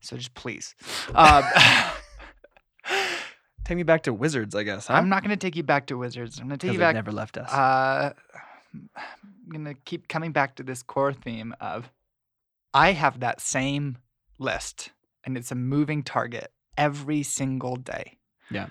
So 0.01 0.17
just 0.17 0.33
please. 0.33 0.75
Um, 1.13 1.43
Take 3.63 3.77
me 3.77 3.83
back 3.83 4.03
to 4.03 4.13
wizards, 4.13 4.55
I 4.55 4.63
guess. 4.63 4.87
Huh? 4.87 4.95
I'm 4.95 5.07
not 5.07 5.23
going 5.23 5.29
to 5.29 5.37
take 5.37 5.55
you 5.55 5.63
back 5.63 5.85
to 5.87 5.97
Wizards. 5.97 6.39
I'm 6.39 6.47
going 6.47 6.59
to 6.59 6.67
take 6.67 6.73
you 6.73 6.79
back. 6.79 6.95
never 6.95 7.13
left 7.13 7.37
us. 7.37 7.49
Uh, 7.51 8.11
I'm 8.73 8.89
going 9.49 9.65
to 9.65 9.73
keep 9.73 10.07
coming 10.09 10.31
back 10.33 10.55
to 10.55 10.63
this 10.63 10.83
core 10.83 11.13
theme 11.13 11.55
of 11.61 11.89
I 12.73 12.91
have 12.91 13.21
that 13.21 13.39
same 13.39 13.99
list, 14.37 14.89
and 15.25 15.37
it's 15.37 15.51
a 15.51 15.55
moving 15.55 16.03
target 16.03 16.51
every 16.77 17.23
single 17.23 17.75
day. 17.75 18.17
Yeah. 18.49 18.67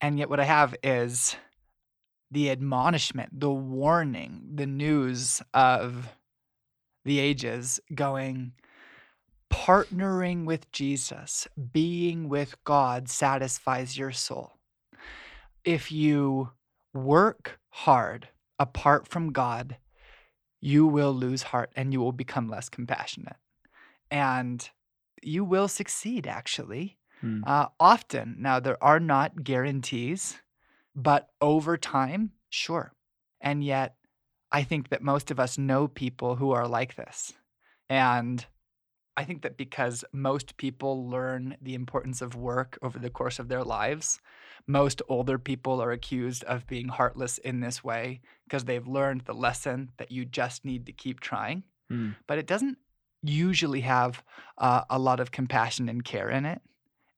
And 0.00 0.18
yet, 0.18 0.30
what 0.30 0.40
I 0.40 0.44
have 0.44 0.74
is 0.82 1.36
the 2.30 2.50
admonishment, 2.50 3.40
the 3.40 3.52
warning, 3.52 4.52
the 4.54 4.66
news 4.66 5.42
of 5.54 6.08
the 7.04 7.18
ages 7.18 7.78
going, 7.94 8.52
partnering 9.52 10.46
with 10.46 10.70
Jesus, 10.72 11.46
being 11.72 12.28
with 12.28 12.56
God 12.64 13.08
satisfies 13.08 13.98
your 13.98 14.12
soul. 14.12 14.52
If 15.64 15.92
you 15.92 16.50
work 16.94 17.60
hard 17.70 18.28
apart 18.58 19.06
from 19.08 19.32
God, 19.32 19.76
you 20.60 20.86
will 20.86 21.12
lose 21.12 21.42
heart 21.42 21.70
and 21.76 21.92
you 21.92 22.00
will 22.00 22.12
become 22.12 22.48
less 22.48 22.68
compassionate. 22.68 23.36
and 24.10 24.70
you 25.22 25.44
will 25.44 25.68
succeed 25.68 26.26
actually. 26.26 26.98
Hmm. 27.20 27.42
Uh, 27.46 27.66
often. 27.78 28.36
Now, 28.38 28.58
there 28.58 28.82
are 28.82 28.98
not 28.98 29.44
guarantees, 29.44 30.40
but 30.94 31.28
over 31.40 31.76
time, 31.76 32.32
sure. 32.50 32.92
And 33.40 33.62
yet, 33.62 33.94
I 34.50 34.64
think 34.64 34.90
that 34.90 35.02
most 35.02 35.30
of 35.30 35.40
us 35.40 35.56
know 35.56 35.88
people 35.88 36.36
who 36.36 36.50
are 36.50 36.66
like 36.66 36.96
this. 36.96 37.32
And 37.88 38.44
I 39.16 39.24
think 39.24 39.42
that 39.42 39.56
because 39.56 40.04
most 40.12 40.56
people 40.56 41.08
learn 41.08 41.56
the 41.60 41.74
importance 41.74 42.22
of 42.22 42.34
work 42.34 42.78
over 42.82 42.98
the 42.98 43.10
course 43.10 43.38
of 43.38 43.48
their 43.48 43.62
lives, 43.62 44.20
most 44.66 45.02
older 45.08 45.38
people 45.38 45.82
are 45.82 45.92
accused 45.92 46.44
of 46.44 46.66
being 46.66 46.88
heartless 46.88 47.38
in 47.38 47.60
this 47.60 47.84
way 47.84 48.20
because 48.44 48.64
they've 48.64 48.86
learned 48.86 49.22
the 49.22 49.34
lesson 49.34 49.90
that 49.98 50.10
you 50.10 50.24
just 50.24 50.64
need 50.64 50.86
to 50.86 50.92
keep 50.92 51.20
trying. 51.20 51.62
Hmm. 51.90 52.10
But 52.26 52.38
it 52.38 52.46
doesn't 52.46 52.78
usually 53.22 53.82
have 53.82 54.22
uh, 54.58 54.82
a 54.90 54.98
lot 54.98 55.20
of 55.20 55.30
compassion 55.30 55.88
and 55.88 56.04
care 56.04 56.30
in 56.30 56.44
it. 56.44 56.60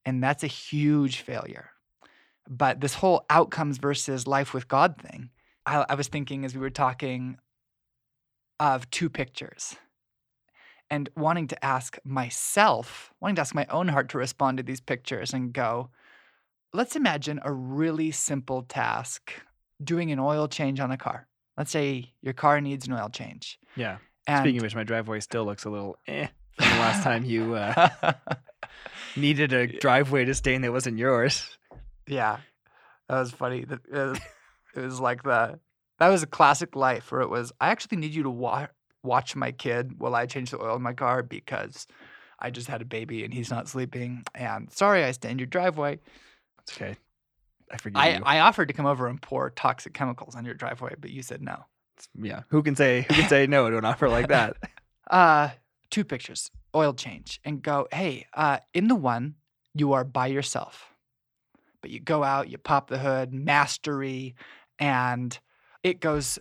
And 0.04 0.22
that's 0.22 0.44
a 0.44 0.48
huge 0.48 1.20
failure. 1.20 1.70
But 2.48 2.80
this 2.80 2.94
whole 2.94 3.24
outcomes 3.30 3.78
versus 3.78 4.26
life 4.26 4.52
with 4.52 4.68
God 4.68 5.00
thing, 5.00 5.30
I, 5.64 5.86
I 5.88 5.94
was 5.94 6.08
thinking 6.08 6.44
as 6.44 6.54
we 6.54 6.60
were 6.60 6.70
talking 6.70 7.38
of 8.60 8.88
two 8.90 9.08
pictures 9.08 9.76
and 10.90 11.08
wanting 11.16 11.48
to 11.48 11.64
ask 11.64 11.98
myself, 12.04 13.12
wanting 13.20 13.36
to 13.36 13.40
ask 13.40 13.54
my 13.54 13.66
own 13.70 13.88
heart 13.88 14.10
to 14.10 14.18
respond 14.18 14.58
to 14.58 14.62
these 14.62 14.80
pictures 14.80 15.32
and 15.32 15.52
go, 15.52 15.90
let's 16.72 16.96
imagine 16.96 17.40
a 17.42 17.52
really 17.52 18.10
simple 18.10 18.62
task 18.62 19.32
doing 19.82 20.12
an 20.12 20.18
oil 20.18 20.46
change 20.48 20.80
on 20.80 20.90
a 20.90 20.96
car. 20.96 21.26
Let's 21.56 21.70
say 21.70 22.12
your 22.20 22.34
car 22.34 22.60
needs 22.60 22.86
an 22.86 22.92
oil 22.92 23.08
change. 23.08 23.58
Yeah. 23.76 23.98
And 24.26 24.42
Speaking 24.44 24.58
of 24.58 24.62
which, 24.62 24.74
my 24.74 24.84
driveway 24.84 25.20
still 25.20 25.44
looks 25.44 25.64
a 25.64 25.70
little 25.70 25.96
eh 26.06 26.28
from 26.52 26.68
the 26.68 26.76
last 26.76 27.02
time 27.02 27.24
you 27.24 27.54
uh, 27.54 28.12
needed 29.16 29.52
a 29.52 29.66
driveway 29.66 30.24
to 30.24 30.34
stay 30.34 30.54
in 30.54 30.62
that 30.62 30.72
wasn't 30.72 30.98
yours. 30.98 31.58
yeah, 32.06 32.38
that 33.08 33.18
was 33.18 33.32
funny. 33.32 33.60
It 33.60 33.90
was, 33.90 34.18
it 34.74 34.80
was 34.80 35.00
like 35.00 35.22
the 35.22 35.58
that 35.98 36.08
was 36.08 36.22
a 36.22 36.26
classic 36.26 36.74
life 36.74 37.12
where 37.12 37.20
it 37.20 37.30
was. 37.30 37.52
I 37.60 37.68
actually 37.68 37.98
need 37.98 38.14
you 38.14 38.24
to 38.24 38.30
wa- 38.30 38.68
watch 39.02 39.36
my 39.36 39.52
kid 39.52 39.98
while 39.98 40.14
I 40.14 40.26
change 40.26 40.50
the 40.50 40.60
oil 40.60 40.76
in 40.76 40.82
my 40.82 40.94
car 40.94 41.22
because 41.22 41.86
I 42.38 42.50
just 42.50 42.66
had 42.66 42.82
a 42.82 42.84
baby 42.86 43.24
and 43.24 43.32
he's 43.32 43.50
not 43.50 43.68
sleeping. 43.68 44.24
And 44.34 44.72
sorry, 44.72 45.04
I 45.04 45.12
stained 45.12 45.40
your 45.40 45.46
driveway. 45.46 46.00
It's 46.62 46.72
okay. 46.76 46.96
I 47.70 47.76
forgive 47.76 48.00
I, 48.00 48.16
you. 48.16 48.22
I 48.24 48.40
offered 48.40 48.68
to 48.68 48.74
come 48.74 48.86
over 48.86 49.06
and 49.06 49.20
pour 49.20 49.50
toxic 49.50 49.94
chemicals 49.94 50.34
on 50.34 50.44
your 50.44 50.54
driveway, 50.54 50.94
but 50.98 51.10
you 51.10 51.22
said 51.22 51.42
no. 51.42 51.64
Yeah. 52.20 52.42
Who 52.48 52.62
can 52.62 52.76
say 52.76 53.02
who 53.08 53.14
can 53.14 53.28
say 53.28 53.46
no 53.46 53.68
to 53.70 53.78
an 53.78 53.84
offer 53.84 54.08
like 54.08 54.28
that? 54.28 54.56
Uh, 55.10 55.50
two 55.90 56.02
pictures, 56.02 56.50
oil 56.74 56.94
change, 56.94 57.38
and 57.44 57.60
go, 57.60 57.86
hey, 57.92 58.26
uh, 58.32 58.58
in 58.72 58.88
the 58.88 58.94
one, 58.94 59.34
you 59.74 59.92
are 59.92 60.02
by 60.02 60.26
yourself. 60.26 60.94
But 61.82 61.90
you 61.90 62.00
go 62.00 62.24
out, 62.24 62.48
you 62.48 62.56
pop 62.56 62.88
the 62.88 62.96
hood, 62.96 63.34
mastery, 63.34 64.34
and 64.78 65.38
it 65.82 66.00
goes 66.00 66.38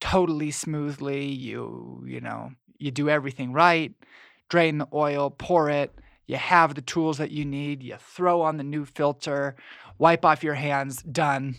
totally 0.00 0.50
smoothly. 0.50 1.26
You, 1.26 2.02
you 2.04 2.20
know, 2.20 2.50
you 2.78 2.90
do 2.90 3.08
everything 3.08 3.52
right, 3.52 3.92
drain 4.48 4.78
the 4.78 4.88
oil, 4.92 5.30
pour 5.30 5.70
it, 5.70 5.94
you 6.26 6.36
have 6.36 6.74
the 6.74 6.82
tools 6.82 7.18
that 7.18 7.30
you 7.30 7.44
need, 7.44 7.82
you 7.82 7.96
throw 7.98 8.42
on 8.42 8.56
the 8.56 8.64
new 8.64 8.84
filter, 8.84 9.56
wipe 9.98 10.24
off 10.24 10.44
your 10.44 10.54
hands, 10.54 11.02
done, 11.02 11.56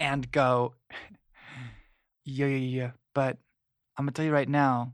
and 0.00 0.30
go, 0.32 0.74
yeah, 2.26 2.46
yeah, 2.46 2.56
yeah. 2.56 2.90
But 3.14 3.38
I'm 3.96 4.04
gonna 4.04 4.12
tell 4.12 4.24
you 4.24 4.32
right 4.32 4.48
now, 4.48 4.92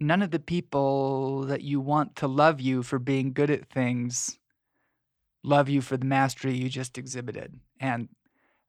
none 0.00 0.22
of 0.22 0.32
the 0.32 0.40
people 0.40 1.42
that 1.42 1.62
you 1.62 1.80
want 1.80 2.16
to 2.16 2.26
love 2.26 2.60
you 2.60 2.82
for 2.82 2.98
being 2.98 3.32
good 3.32 3.50
at 3.50 3.70
things 3.70 4.38
love 5.44 5.68
you 5.68 5.82
for 5.82 5.96
the 5.96 6.06
mastery 6.06 6.54
you 6.54 6.68
just 6.68 6.98
exhibited. 6.98 7.60
And 7.78 8.08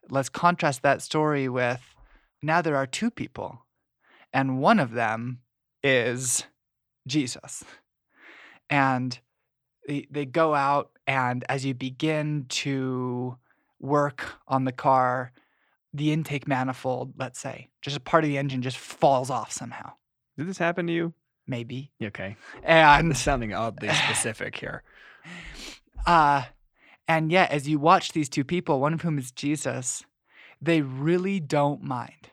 let's 0.09 0.29
contrast 0.29 0.83
that 0.83 1.01
story 1.01 1.47
with 1.49 1.81
now 2.43 2.61
there 2.61 2.75
are 2.75 2.85
two 2.85 3.09
people, 3.09 3.65
and 4.31 4.59
one 4.59 4.79
of 4.79 4.91
them 4.91 5.39
is 5.81 6.45
Jesus. 7.07 7.63
And 8.69 9.17
they, 9.87 10.05
they 10.11 10.25
go 10.25 10.53
out, 10.53 10.91
and 11.07 11.43
as 11.47 11.65
you 11.65 11.73
begin 11.73 12.45
to 12.49 13.37
work 13.79 14.25
on 14.47 14.65
the 14.65 14.71
car, 14.71 15.31
the 15.95 16.11
intake 16.11 16.47
manifold, 16.47 17.13
let's 17.17 17.39
say, 17.39 17.69
just 17.81 17.97
a 17.97 17.99
part 18.01 18.23
of 18.23 18.29
the 18.29 18.37
engine 18.37 18.61
just 18.61 18.77
falls 18.77 19.29
off 19.29 19.51
somehow, 19.51 19.93
Did 20.37 20.47
this 20.47 20.57
happen 20.57 20.87
to 20.87 20.93
you? 20.93 21.13
maybe. 21.47 21.91
Okay. 22.01 22.35
And 22.63 23.11
It's 23.11 23.19
sounding 23.21 23.53
oddly 23.53 23.89
specific 23.89 24.55
here. 24.57 24.83
Uh, 26.07 26.43
and 27.07 27.31
yet, 27.31 27.49
as 27.49 27.67
you 27.67 27.79
watch 27.79 28.11
these 28.11 28.29
two 28.29 28.43
people, 28.43 28.79
one 28.79 28.93
of 28.93 29.01
whom 29.01 29.17
is 29.17 29.31
Jesus, 29.31 30.03
they 30.61 30.81
really 30.81 31.39
don't 31.39 31.81
mind 31.81 32.29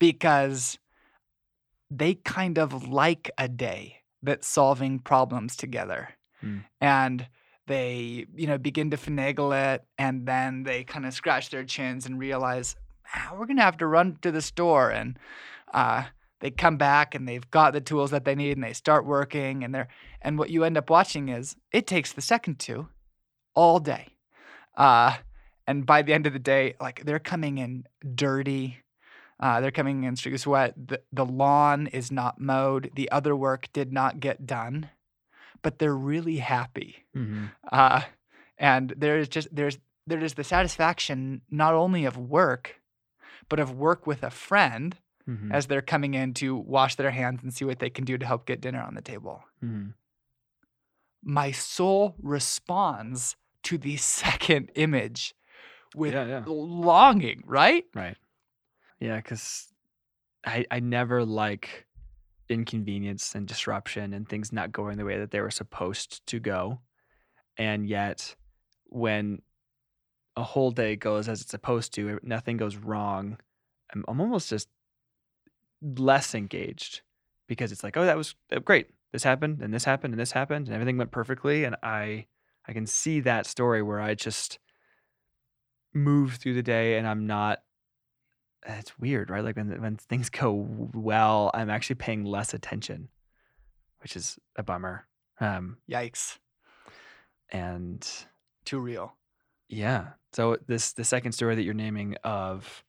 because 0.00 0.76
they 1.88 2.14
kind 2.14 2.58
of 2.58 2.88
like 2.88 3.30
a 3.38 3.46
day 3.46 3.98
that's 4.20 4.48
solving 4.48 4.98
problems 4.98 5.54
together. 5.56 6.08
Hmm. 6.40 6.58
And 6.80 7.28
they, 7.70 8.26
you 8.34 8.48
know, 8.48 8.58
begin 8.58 8.90
to 8.90 8.96
finagle 8.96 9.74
it 9.74 9.84
and 9.96 10.26
then 10.26 10.64
they 10.64 10.82
kind 10.82 11.06
of 11.06 11.14
scratch 11.14 11.50
their 11.50 11.64
chins 11.64 12.04
and 12.04 12.18
realize, 12.18 12.74
ah, 13.14 13.30
we're 13.32 13.46
going 13.46 13.58
to 13.58 13.62
have 13.62 13.78
to 13.78 13.86
run 13.86 14.18
to 14.22 14.32
the 14.32 14.42
store. 14.42 14.90
And 14.90 15.16
uh, 15.72 16.04
they 16.40 16.50
come 16.50 16.76
back 16.76 17.14
and 17.14 17.28
they've 17.28 17.48
got 17.50 17.72
the 17.72 17.80
tools 17.80 18.10
that 18.10 18.24
they 18.24 18.34
need 18.34 18.56
and 18.56 18.64
they 18.64 18.72
start 18.72 19.06
working 19.06 19.62
and 19.62 19.74
they're 19.74 19.88
and 20.20 20.38
what 20.38 20.50
you 20.50 20.64
end 20.64 20.76
up 20.76 20.90
watching 20.90 21.28
is 21.28 21.54
it 21.72 21.86
takes 21.86 22.12
the 22.12 22.20
second 22.20 22.58
two 22.58 22.88
all 23.54 23.78
day 23.78 24.08
uh, 24.76 25.16
and 25.66 25.86
by 25.86 26.02
the 26.02 26.12
end 26.12 26.26
of 26.26 26.32
the 26.32 26.38
day 26.38 26.74
like 26.80 27.04
they're 27.04 27.18
coming 27.18 27.58
in 27.58 27.84
dirty 28.14 28.78
uh, 29.38 29.60
they're 29.60 29.70
coming 29.70 30.04
in 30.04 30.16
streaky 30.16 30.38
sweat 30.38 30.74
the, 30.76 31.00
the 31.12 31.24
lawn 31.24 31.86
is 31.88 32.10
not 32.10 32.40
mowed 32.40 32.90
the 32.94 33.10
other 33.10 33.36
work 33.36 33.68
did 33.72 33.92
not 33.92 34.18
get 34.18 34.46
done 34.46 34.88
but 35.62 35.78
they're 35.78 35.96
really 35.96 36.36
happy 36.38 37.04
Mm-hmm. 37.16 37.46
uh, 37.72 38.02
and 38.58 38.92
there's 38.96 39.28
just 39.28 39.48
there's 39.54 39.78
there 40.06 40.22
is 40.24 40.34
the 40.34 40.44
satisfaction 40.44 41.40
not 41.50 41.74
only 41.74 42.04
of 42.04 42.16
work 42.16 42.80
but 43.48 43.58
of 43.60 43.72
work 43.72 44.06
with 44.06 44.22
a 44.22 44.30
friend 44.30 44.96
Mm-hmm. 45.28 45.52
as 45.52 45.66
they're 45.66 45.82
coming 45.82 46.14
in 46.14 46.34
to 46.34 46.56
wash 46.56 46.96
their 46.96 47.10
hands 47.12 47.40
and 47.42 47.54
see 47.54 47.64
what 47.64 47.78
they 47.78 47.90
can 47.90 48.04
do 48.04 48.18
to 48.18 48.26
help 48.26 48.46
get 48.46 48.60
dinner 48.60 48.80
on 48.82 48.94
the 48.94 49.02
table. 49.02 49.44
Mm-hmm. 49.62 49.90
My 51.22 51.52
soul 51.52 52.16
responds 52.22 53.36
to 53.64 53.78
the 53.78 53.96
second 54.22 54.70
image 54.74 55.34
with 55.94 56.14
Yeah, 56.14 56.26
yeah. 56.26 56.42
longing, 56.46 57.42
right? 57.46 57.84
Right. 57.94 58.16
Yeah, 58.98 59.16
because 59.16 59.68
I 60.44 60.64
I 60.70 60.80
never 60.80 61.24
like 61.24 61.86
inconvenience 62.50 63.34
and 63.34 63.46
disruption 63.46 64.12
and 64.12 64.28
things 64.28 64.52
not 64.52 64.72
going 64.72 64.98
the 64.98 65.04
way 65.04 65.18
that 65.18 65.30
they 65.30 65.40
were 65.40 65.50
supposed 65.50 66.26
to 66.26 66.40
go. 66.40 66.80
And 67.56 67.86
yet 67.86 68.34
when 68.86 69.40
a 70.36 70.42
whole 70.42 70.70
day 70.70 70.96
goes 70.96 71.28
as 71.28 71.40
it's 71.40 71.50
supposed 71.50 71.94
to, 71.94 72.18
nothing 72.22 72.56
goes 72.56 72.76
wrong, 72.76 73.38
I'm, 73.94 74.04
I'm 74.08 74.20
almost 74.20 74.50
just 74.50 74.68
less 75.82 76.34
engaged 76.34 77.02
because 77.46 77.72
it's 77.72 77.84
like, 77.84 77.96
oh, 77.96 78.04
that 78.04 78.16
was 78.16 78.34
great. 78.64 78.88
This 79.12 79.22
happened 79.24 79.60
and 79.62 79.72
this 79.72 79.84
happened 79.84 80.12
and 80.12 80.20
this 80.20 80.32
happened 80.32 80.66
and 80.66 80.74
everything 80.74 80.98
went 80.98 81.10
perfectly. 81.10 81.64
And 81.64 81.76
I 81.82 82.26
I 82.68 82.72
can 82.72 82.86
see 82.86 83.20
that 83.20 83.46
story 83.46 83.82
where 83.82 84.00
I 84.00 84.14
just 84.14 84.58
move 85.92 86.34
through 86.34 86.54
the 86.54 86.62
day 86.62 86.98
and 86.98 87.06
I'm 87.06 87.26
not 87.26 87.60
it's 88.66 88.98
weird, 88.98 89.30
right? 89.30 89.44
Like 89.44 89.56
when 89.56 89.80
when 89.80 89.96
things 89.96 90.28
go 90.30 90.66
well, 90.94 91.50
I'm 91.54 91.70
actually 91.70 91.96
paying 91.96 92.24
less 92.24 92.54
attention, 92.54 93.08
which 94.02 94.16
is 94.16 94.38
a 94.56 94.62
bummer. 94.62 95.06
Um, 95.40 95.78
Yikes. 95.90 96.38
and 97.50 98.06
Too 98.64 98.78
real. 98.78 99.14
yeah, 99.68 100.08
so 100.32 100.58
this 100.66 100.92
the 100.92 101.04
second 101.04 101.32
story 101.32 101.54
that 101.54 101.62
you're 101.62 101.74
naming 101.74 102.16
of 102.24 102.84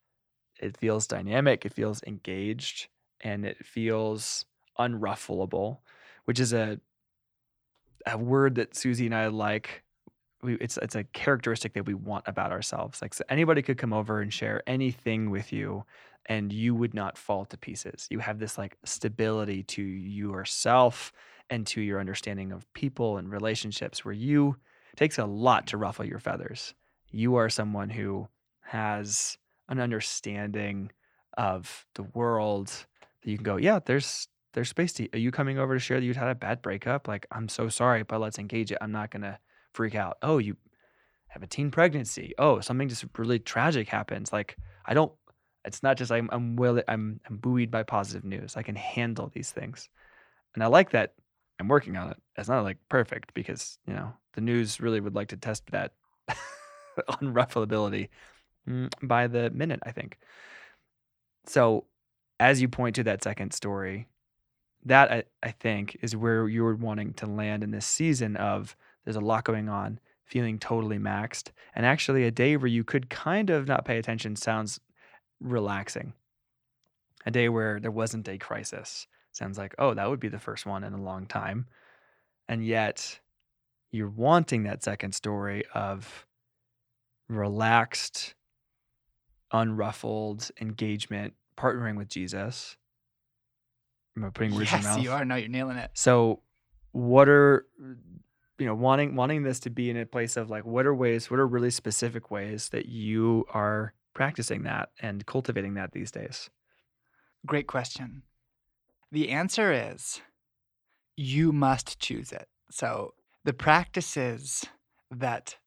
it 0.60 0.78
feels 0.78 1.08
dynamic, 1.08 1.66
it 1.66 1.74
feels 1.74 2.02
engaged, 2.06 2.88
and 3.22 3.46
it 3.46 3.66
feels 3.66 4.46
unruffleable, 4.78 5.80
which 6.26 6.40
is 6.40 6.54
a 6.54 6.80
a 8.06 8.18
word 8.18 8.56
that 8.56 8.76
Susie 8.76 9.06
and 9.06 9.16
I 9.16 9.28
like. 9.28 9.84
We, 10.44 10.56
it's 10.56 10.78
it's 10.78 10.96
a 10.96 11.04
characteristic 11.04 11.74
that 11.74 11.86
we 11.86 11.94
want 11.94 12.26
about 12.28 12.52
ourselves. 12.52 13.02
Like 13.02 13.14
so 13.14 13.24
anybody 13.30 13.62
could 13.62 13.78
come 13.78 13.94
over 13.94 14.22
and 14.22 14.34
share 14.34 14.64
anything 14.68 15.30
with 15.30 15.54
you, 15.54 15.86
and 16.26 16.52
you 16.52 16.76
would 16.76 16.94
not 16.94 17.18
fall 17.18 17.46
to 17.46 17.58
pieces. 17.58 18.08
You 18.10 18.20
have 18.20 18.40
this 18.40 18.58
like 18.58 18.78
stability 18.84 19.64
to 19.64 19.82
yourself 19.82 21.12
and 21.50 21.68
to 21.68 21.82
your 21.82 22.00
understanding 22.00 22.52
of 22.52 22.72
people 22.74 23.18
and 23.18 23.30
relationships, 23.30 24.04
where 24.04 24.14
you 24.14 24.58
takes 24.96 25.18
a 25.18 25.26
lot 25.26 25.68
to 25.68 25.78
ruffle 25.78 26.06
your 26.06 26.20
feathers. 26.20 26.74
You 27.12 27.36
are 27.36 27.50
someone 27.50 27.90
who 27.90 28.28
has 28.62 29.38
an 29.70 29.80
understanding 29.80 30.92
of 31.38 31.86
the 31.96 32.04
world 32.04 32.68
that 33.22 33.30
you 33.30 33.38
can 33.38 33.44
go, 33.44 33.58
yeah, 33.58 33.80
there's 33.84 34.28
there's 34.54 34.70
space 34.70 34.94
to. 34.94 35.08
Are 35.14 35.20
you 35.20 35.32
coming 35.32 35.58
over 35.58 35.74
to 35.74 35.80
share 35.80 36.00
that 36.00 36.06
you 36.06 36.14
had 36.14 36.28
a 36.28 36.36
bad 36.36 36.62
breakup? 36.62 37.08
Like, 37.08 37.26
I'm 37.32 37.48
so 37.48 37.70
sorry, 37.70 38.04
but 38.04 38.20
let's 38.20 38.38
engage 38.38 38.72
it. 38.72 38.78
I'm 38.82 38.92
not 38.92 39.12
gonna 39.12 39.40
freak 39.74 39.96
out. 39.96 40.18
Oh, 40.22 40.38
you 40.38 40.58
have 41.28 41.44
a 41.44 41.48
teen 41.48 41.72
pregnancy. 41.72 42.34
Oh, 42.38 42.60
something 42.60 42.90
just 42.90 43.06
really 43.18 43.40
tragic 43.40 43.88
happens. 43.88 44.34
Like, 44.34 44.58
I 44.86 44.94
don't. 44.94 45.12
It's 45.64 45.84
not 45.84 45.98
just 45.98 46.12
I'm 46.12 46.30
I'm 46.32 46.56
will 46.56 46.82
I'm 46.88 47.20
I'm 47.30 47.38
buoyed 47.38 47.72
by 47.72 47.84
positive 47.84 48.24
news. 48.24 48.58
I 48.58 48.64
can 48.64 48.76
handle 48.76 49.32
these 49.34 49.52
things, 49.52 49.90
and 50.56 50.64
I 50.64 50.68
like 50.68 50.92
that. 50.92 51.14
I'm 51.60 51.68
working 51.68 51.96
on 51.96 52.10
it. 52.10 52.18
It's 52.36 52.50
not 52.50 52.64
like 52.64 52.78
perfect 52.90 53.34
because 53.34 53.78
you 53.86 53.94
know 53.94 54.14
the 54.34 54.42
news 54.42 54.82
really 54.82 55.00
would 55.00 55.16
like 55.16 55.30
to 55.30 55.38
test 55.38 55.64
that 55.72 55.94
unruffability 57.00 58.10
mm, 58.68 58.92
by 59.04 59.28
the 59.28 59.52
minute. 59.52 59.82
I 59.84 59.92
think. 59.92 60.18
So, 61.46 61.86
as 62.40 62.62
you 62.62 62.68
point 62.68 62.96
to 62.96 63.04
that 63.04 63.24
second 63.24 63.54
story, 63.54 64.08
that 64.86 65.12
I, 65.12 65.24
I 65.44 65.52
think 65.52 65.98
is 66.02 66.16
where 66.16 66.48
you're 66.48 66.76
wanting 66.76 67.14
to 67.16 67.26
land 67.28 67.64
in 67.64 67.72
this 67.72 67.86
season 67.86 68.36
of 68.36 68.76
there's 69.04 69.16
a 69.16 69.22
lot 69.22 69.44
going 69.44 69.70
on, 69.70 70.00
feeling 70.26 70.60
totally 70.60 70.98
maxed, 70.98 71.50
and 71.76 71.86
actually 71.86 72.26
a 72.26 72.32
day 72.32 72.58
where 72.58 72.68
you 72.68 72.84
could 72.84 73.10
kind 73.10 73.50
of 73.50 73.68
not 73.68 73.86
pay 73.86 73.98
attention 73.98 74.36
sounds 74.36 74.80
relaxing. 75.40 76.14
A 77.26 77.32
day 77.32 77.50
where 77.50 77.80
there 77.80 77.92
wasn't 77.92 78.28
a 78.28 78.38
crisis 78.38 79.08
sounds 79.32 79.58
like, 79.58 79.76
oh, 79.80 79.94
that 79.94 80.10
would 80.10 80.20
be 80.20 80.28
the 80.28 80.40
first 80.40 80.66
one 80.66 80.84
in 80.84 80.94
a 80.94 81.02
long 81.02 81.26
time. 81.26 81.68
And 82.48 82.66
yet 82.66 83.20
you're 83.92 84.10
wanting 84.10 84.64
that 84.64 84.84
second 84.84 85.14
story 85.14 85.64
of 85.74 86.26
relaxed, 87.30 88.36
unruffled 89.54 90.52
engagement, 90.60 91.34
partnering 91.58 91.98
with 91.98 92.08
Jesus. 92.08 92.78
Am 94.18 94.26
I 94.26 94.30
putting 94.30 94.54
words 94.54 94.72
in 94.72 94.82
your 94.82 94.90
mouth? 94.90 94.98
Yes, 94.98 95.04
you 95.06 95.12
are. 95.12 95.26
No, 95.26 95.36
you're 95.36 95.48
nailing 95.48 95.78
it. 95.78 95.92
So, 95.94 96.42
what 96.92 97.30
are 97.30 97.66
you 98.62 98.68
know 98.68 98.76
wanting 98.76 99.16
wanting 99.16 99.44
this 99.44 99.60
to 99.60 99.70
be 99.70 99.90
in 99.90 99.98
a 99.98 100.06
place 100.06 100.38
of 100.38 100.50
like 100.50 100.66
what 100.66 100.86
are 100.86 100.96
ways 100.96 101.30
what 101.30 101.40
are 101.40 101.48
really 101.48 101.72
specific 101.72 102.32
ways 102.32 102.70
that 102.70 102.86
you 102.86 103.46
are 103.54 103.94
practicing 104.14 104.64
that 104.64 104.90
and 105.02 105.26
cultivating 105.26 105.74
that 105.76 105.92
these 105.92 106.12
days? 106.12 106.50
Great 107.46 107.68
question. 107.68 108.24
The 109.12 109.30
answer 109.30 109.72
is 109.72 110.22
you 111.18 111.52
must 111.52 112.00
choose 112.00 112.32
it. 112.32 112.48
So, 112.70 113.14
the 113.44 113.54
practices 113.54 114.66
that 115.10 115.58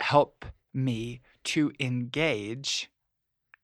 help 0.00 0.44
me 0.72 1.20
to 1.44 1.72
engage 1.80 2.90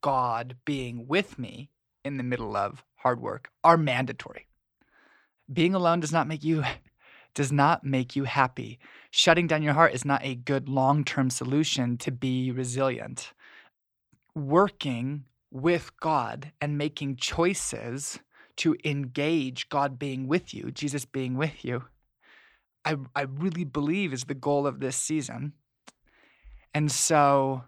God 0.02 0.56
being 0.64 1.06
with 1.06 1.38
me 1.38 1.70
in 2.04 2.16
the 2.16 2.24
middle 2.24 2.56
of 2.56 2.84
hard 2.96 3.20
work 3.20 3.50
are 3.62 3.76
mandatory. 3.76 4.48
Being 5.50 5.74
alone 5.74 6.00
does 6.00 6.12
not 6.12 6.26
make 6.26 6.44
you 6.44 6.64
does 7.38 7.52
not 7.52 7.84
make 7.84 8.16
you 8.16 8.24
happy. 8.24 8.80
Shutting 9.12 9.46
down 9.46 9.62
your 9.62 9.72
heart 9.72 9.94
is 9.94 10.04
not 10.04 10.24
a 10.24 10.34
good 10.34 10.68
long-term 10.68 11.30
solution 11.30 11.96
to 11.98 12.10
be 12.10 12.50
resilient. 12.50 13.32
Working 14.34 15.22
with 15.52 15.92
God 16.00 16.50
and 16.60 16.76
making 16.76 17.14
choices 17.14 18.18
to 18.56 18.74
engage 18.84 19.68
God 19.68 20.00
being 20.00 20.26
with 20.26 20.52
you, 20.52 20.72
Jesus 20.72 21.04
being 21.04 21.36
with 21.36 21.64
you, 21.64 21.84
I, 22.84 22.96
I 23.14 23.22
really 23.22 23.62
believe 23.62 24.12
is 24.12 24.24
the 24.24 24.34
goal 24.34 24.66
of 24.66 24.80
this 24.80 24.96
season. 24.96 25.52
And 26.74 26.90
so, 26.90 27.62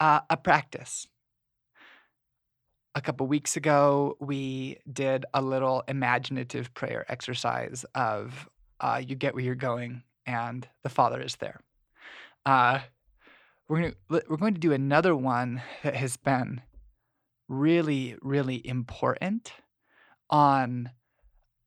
uh, 0.00 0.22
a 0.28 0.36
practice. 0.36 1.06
A 2.96 3.00
couple 3.00 3.26
weeks 3.26 3.56
ago, 3.56 4.16
we 4.20 4.78
did 4.92 5.26
a 5.34 5.42
little 5.42 5.82
imaginative 5.88 6.72
prayer 6.74 7.04
exercise 7.08 7.84
of 7.94 8.48
uh, 8.80 9.02
you 9.04 9.16
get 9.16 9.34
where 9.34 9.42
you're 9.42 9.54
going 9.54 10.02
and 10.26 10.68
the 10.82 10.88
Father 10.88 11.20
is 11.20 11.36
there. 11.36 11.60
Uh, 12.46 12.80
we're 13.68 13.80
going 13.80 13.92
to 13.92 14.22
we're 14.28 14.36
going 14.36 14.54
to 14.54 14.60
do 14.60 14.72
another 14.72 15.16
one 15.16 15.62
that 15.82 15.96
has 15.96 16.16
been 16.16 16.60
really 17.48 18.16
really 18.20 18.66
important 18.66 19.52
on 20.30 20.90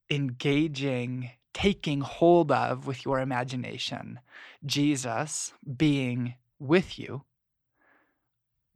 engaging 0.10 1.32
taking 1.54 2.02
hold 2.02 2.52
of 2.52 2.88
with 2.88 3.04
your 3.04 3.20
imagination 3.20 4.20
Jesus 4.66 5.54
being 5.76 6.36
with 6.60 6.98
you 6.98 7.24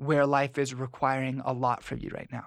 where 0.02 0.26
life 0.26 0.58
is 0.58 0.74
requiring 0.74 1.42
a 1.46 1.54
lot 1.54 1.84
from 1.84 2.00
you 2.00 2.10
right 2.12 2.30
now. 2.32 2.46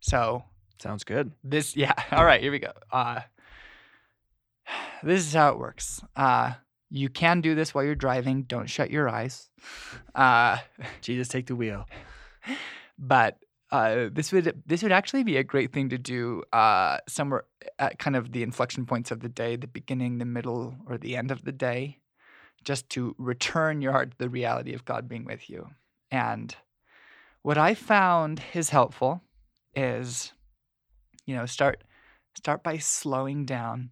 So, 0.00 0.42
Sounds 0.80 1.04
good. 1.04 1.30
this 1.44 1.76
yeah, 1.84 1.92
all 2.10 2.24
right, 2.24 2.40
here 2.40 2.50
we 2.50 2.58
go. 2.58 2.72
Uh 2.90 3.20
this 5.02 5.26
is 5.26 5.32
how 5.32 5.50
it 5.52 5.58
works. 5.58 6.02
Uh 6.16 6.54
you 6.90 7.08
can 7.08 7.40
do 7.40 7.54
this 7.54 7.72
while 7.72 7.84
you're 7.84 7.94
driving. 7.94 8.42
Don't 8.42 8.68
shut 8.68 8.90
your 8.90 9.08
eyes. 9.08 9.48
Uh 10.14 10.58
Jesus, 11.02 11.28
take 11.28 11.46
the 11.46 11.54
wheel. 11.56 11.86
but 12.98 13.38
uh, 13.70 14.08
this 14.10 14.32
would 14.32 14.60
this 14.66 14.82
would 14.82 14.90
actually 14.90 15.22
be 15.22 15.36
a 15.36 15.44
great 15.44 15.72
thing 15.72 15.90
to 15.90 15.98
do 15.98 16.42
uh, 16.52 16.98
somewhere 17.08 17.44
at 17.78 18.00
kind 18.00 18.16
of 18.16 18.32
the 18.32 18.42
inflection 18.42 18.84
points 18.84 19.12
of 19.12 19.20
the 19.20 19.28
day, 19.28 19.54
the 19.54 19.68
beginning, 19.68 20.18
the 20.18 20.24
middle, 20.24 20.74
or 20.88 20.98
the 20.98 21.16
end 21.16 21.30
of 21.30 21.44
the 21.44 21.52
day, 21.52 21.98
just 22.64 22.88
to 22.90 23.14
return 23.18 23.80
your 23.80 23.92
heart 23.92 24.12
to 24.12 24.18
the 24.18 24.28
reality 24.28 24.74
of 24.74 24.84
God 24.84 25.08
being 25.08 25.24
with 25.24 25.48
you. 25.48 25.70
And 26.10 26.54
what 27.42 27.58
I 27.58 27.74
found 27.74 28.42
is 28.54 28.70
helpful 28.70 29.22
is, 29.74 30.32
you 31.26 31.34
know, 31.34 31.46
start 31.46 31.84
start 32.36 32.62
by 32.62 32.78
slowing 32.78 33.44
down. 33.44 33.90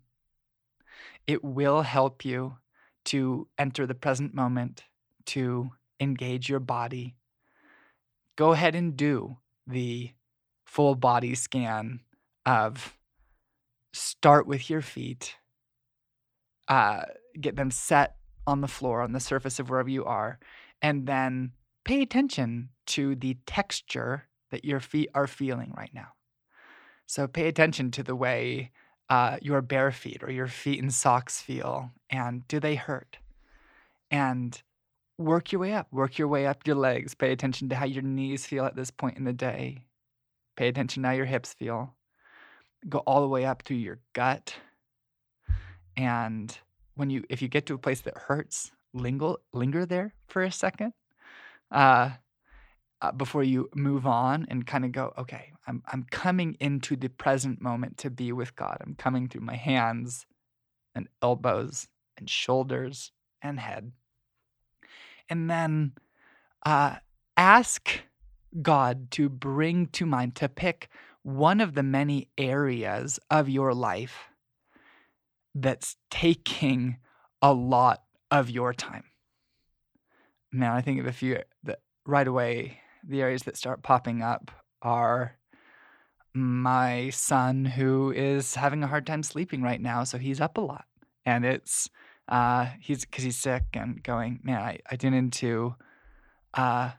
It 1.26 1.44
will 1.44 1.82
help 1.82 2.24
you 2.24 2.56
to 3.06 3.48
enter 3.58 3.86
the 3.86 3.94
present 3.94 4.34
moment, 4.34 4.84
to 5.26 5.70
engage 6.00 6.48
your 6.48 6.60
body. 6.60 7.16
Go 8.36 8.52
ahead 8.52 8.74
and 8.74 8.96
do 8.96 9.38
the 9.66 10.12
full 10.64 10.94
body 10.94 11.34
scan 11.34 12.00
of 12.46 12.96
start 13.92 14.46
with 14.46 14.70
your 14.70 14.82
feet, 14.82 15.36
uh, 16.68 17.02
get 17.40 17.56
them 17.56 17.70
set 17.70 18.17
on 18.48 18.62
the 18.62 18.68
floor, 18.68 19.02
on 19.02 19.12
the 19.12 19.20
surface 19.20 19.58
of 19.58 19.68
wherever 19.68 19.90
you 19.90 20.04
are, 20.04 20.38
and 20.80 21.06
then 21.06 21.52
pay 21.84 22.00
attention 22.02 22.70
to 22.86 23.14
the 23.14 23.36
texture 23.46 24.24
that 24.50 24.64
your 24.64 24.80
feet 24.80 25.10
are 25.14 25.26
feeling 25.26 25.74
right 25.76 25.92
now. 25.92 26.08
So 27.06 27.28
pay 27.28 27.48
attention 27.48 27.90
to 27.92 28.02
the 28.02 28.16
way 28.16 28.70
uh, 29.10 29.36
your 29.42 29.60
bare 29.60 29.92
feet 29.92 30.22
or 30.22 30.30
your 30.30 30.48
feet 30.48 30.82
in 30.82 30.90
socks 30.90 31.40
feel, 31.40 31.90
and 32.08 32.48
do 32.48 32.58
they 32.58 32.74
hurt? 32.74 33.18
And 34.10 34.60
work 35.18 35.52
your 35.52 35.60
way 35.60 35.74
up. 35.74 35.88
Work 35.92 36.18
your 36.18 36.28
way 36.28 36.46
up 36.46 36.66
your 36.66 36.76
legs. 36.76 37.14
Pay 37.14 37.32
attention 37.32 37.68
to 37.68 37.74
how 37.74 37.84
your 37.84 38.02
knees 38.02 38.46
feel 38.46 38.64
at 38.64 38.76
this 38.76 38.90
point 38.90 39.18
in 39.18 39.24
the 39.24 39.32
day. 39.32 39.84
Pay 40.56 40.68
attention 40.68 41.02
to 41.02 41.10
how 41.10 41.14
your 41.14 41.26
hips 41.26 41.52
feel. 41.52 41.94
Go 42.88 42.98
all 43.00 43.20
the 43.20 43.28
way 43.28 43.44
up 43.44 43.62
to 43.64 43.74
your 43.74 43.98
gut. 44.14 44.54
And 45.96 46.56
when 46.98 47.10
you 47.10 47.24
if 47.28 47.40
you 47.42 47.48
get 47.48 47.66
to 47.66 47.74
a 47.74 47.78
place 47.78 48.00
that 48.02 48.16
hurts, 48.16 48.72
linger 48.92 49.34
linger 49.52 49.86
there 49.86 50.14
for 50.28 50.42
a 50.42 50.52
second. 50.52 50.92
Uh, 51.70 52.10
uh, 53.00 53.12
before 53.12 53.44
you 53.44 53.68
move 53.76 54.06
on 54.06 54.44
and 54.50 54.66
kind 54.66 54.84
of 54.84 54.90
go, 54.92 55.12
okay, 55.16 55.52
I'm 55.66 55.82
I'm 55.92 56.04
coming 56.10 56.56
into 56.60 56.96
the 56.96 57.08
present 57.08 57.60
moment 57.60 57.98
to 57.98 58.10
be 58.10 58.32
with 58.32 58.56
God. 58.56 58.78
I'm 58.80 58.96
coming 58.96 59.28
through 59.28 59.42
my 59.42 59.54
hands 59.54 60.26
and 60.94 61.08
elbows 61.22 61.88
and 62.16 62.28
shoulders 62.28 63.12
and 63.40 63.60
head 63.60 63.92
and 65.28 65.50
then 65.50 65.92
uh, 66.64 66.96
ask 67.36 68.00
God 68.62 69.10
to 69.12 69.28
bring 69.28 69.86
to 69.88 70.06
mind, 70.06 70.34
to 70.36 70.48
pick 70.48 70.88
one 71.22 71.60
of 71.60 71.74
the 71.74 71.82
many 71.82 72.28
areas 72.38 73.18
of 73.30 73.48
your 73.48 73.74
life 73.74 74.28
that's 75.62 75.96
taking 76.10 76.98
a 77.42 77.52
lot 77.52 78.02
of 78.30 78.50
your 78.50 78.72
time. 78.72 79.04
Now, 80.52 80.74
I 80.74 80.80
think 80.80 81.00
of 81.00 81.06
a 81.06 81.12
few 81.12 81.40
that 81.64 81.80
right 82.06 82.26
away, 82.26 82.80
the 83.06 83.22
areas 83.22 83.42
that 83.42 83.56
start 83.56 83.82
popping 83.82 84.22
up 84.22 84.50
are 84.82 85.36
my 86.34 87.10
son 87.10 87.64
who 87.64 88.12
is 88.12 88.54
having 88.54 88.82
a 88.82 88.86
hard 88.86 89.06
time 89.06 89.22
sleeping 89.22 89.62
right 89.62 89.80
now, 89.80 90.04
so 90.04 90.18
he's 90.18 90.40
up 90.40 90.56
a 90.56 90.60
lot. 90.60 90.84
And 91.26 91.44
it's 91.44 91.90
uh, 92.28 92.68
he's 92.80 93.04
because 93.04 93.24
he's 93.24 93.36
sick 93.36 93.64
and 93.72 94.02
going, 94.02 94.40
man, 94.42 94.60
I, 94.60 94.78
I 94.90 94.96
did 94.96 95.14
into 95.14 95.74
uh, 96.54 96.92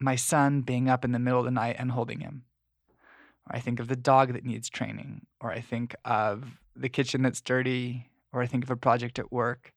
my 0.00 0.16
son 0.16 0.62
being 0.62 0.88
up 0.88 1.04
in 1.04 1.12
the 1.12 1.18
middle 1.18 1.40
of 1.40 1.44
the 1.44 1.50
night 1.50 1.76
and 1.78 1.90
holding 1.90 2.20
him. 2.20 2.44
Or 3.48 3.56
I 3.56 3.60
think 3.60 3.80
of 3.80 3.88
the 3.88 3.96
dog 3.96 4.32
that 4.32 4.44
needs 4.44 4.70
training, 4.70 5.26
or 5.40 5.50
I 5.50 5.60
think 5.60 5.94
of 6.04 6.58
the 6.76 6.88
kitchen 6.88 7.22
that's 7.22 7.40
dirty, 7.40 8.10
or 8.32 8.42
I 8.42 8.46
think 8.46 8.64
of 8.64 8.70
a 8.70 8.76
project 8.76 9.18
at 9.18 9.32
work. 9.32 9.72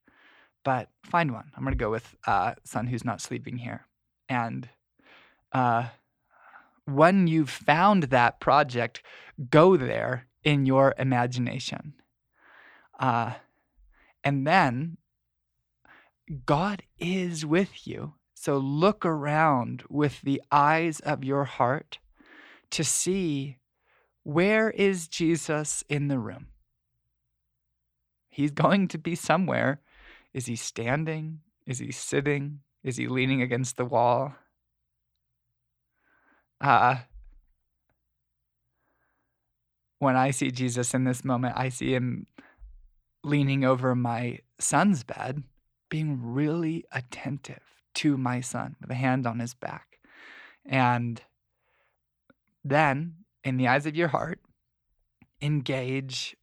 But 0.64 0.88
find 1.04 1.32
one. 1.32 1.50
I'm 1.56 1.62
going 1.62 1.72
to 1.72 1.84
go 1.84 1.90
with 1.90 2.16
uh, 2.26 2.54
son 2.64 2.86
who's 2.88 3.04
not 3.04 3.20
sleeping 3.20 3.58
here. 3.58 3.86
And 4.28 4.68
uh, 5.52 5.88
when 6.84 7.26
you've 7.26 7.50
found 7.50 8.04
that 8.04 8.40
project, 8.40 9.02
go 9.50 9.76
there 9.76 10.26
in 10.42 10.66
your 10.66 10.94
imagination. 10.98 11.94
Uh, 12.98 13.34
and 14.24 14.46
then 14.46 14.98
God 16.44 16.82
is 16.98 17.46
with 17.46 17.86
you. 17.86 18.14
So 18.34 18.58
look 18.58 19.04
around 19.04 19.84
with 19.88 20.20
the 20.22 20.42
eyes 20.50 21.00
of 21.00 21.24
your 21.24 21.44
heart 21.44 21.98
to 22.70 22.84
see 22.84 23.56
where 24.22 24.70
is 24.70 25.08
Jesus 25.08 25.82
in 25.88 26.08
the 26.08 26.18
room? 26.18 26.48
He's 28.38 28.52
going 28.52 28.86
to 28.88 28.98
be 28.98 29.16
somewhere. 29.16 29.80
Is 30.32 30.46
he 30.46 30.54
standing? 30.54 31.40
Is 31.66 31.80
he 31.80 31.90
sitting? 31.90 32.60
Is 32.84 32.96
he 32.96 33.08
leaning 33.08 33.42
against 33.42 33.76
the 33.76 33.84
wall? 33.84 34.32
Uh, 36.60 36.98
when 39.98 40.14
I 40.14 40.30
see 40.30 40.52
Jesus 40.52 40.94
in 40.94 41.02
this 41.02 41.24
moment, 41.24 41.54
I 41.56 41.68
see 41.68 41.92
him 41.92 42.28
leaning 43.24 43.64
over 43.64 43.96
my 43.96 44.38
son's 44.60 45.02
bed, 45.02 45.42
being 45.88 46.20
really 46.22 46.84
attentive 46.92 47.64
to 47.94 48.16
my 48.16 48.40
son 48.40 48.76
with 48.80 48.90
a 48.92 48.94
hand 48.94 49.26
on 49.26 49.40
his 49.40 49.54
back. 49.54 49.98
And 50.64 51.20
then, 52.64 53.14
in 53.42 53.56
the 53.56 53.66
eyes 53.66 53.84
of 53.84 53.96
your 53.96 54.08
heart, 54.08 54.38
engage 55.42 56.36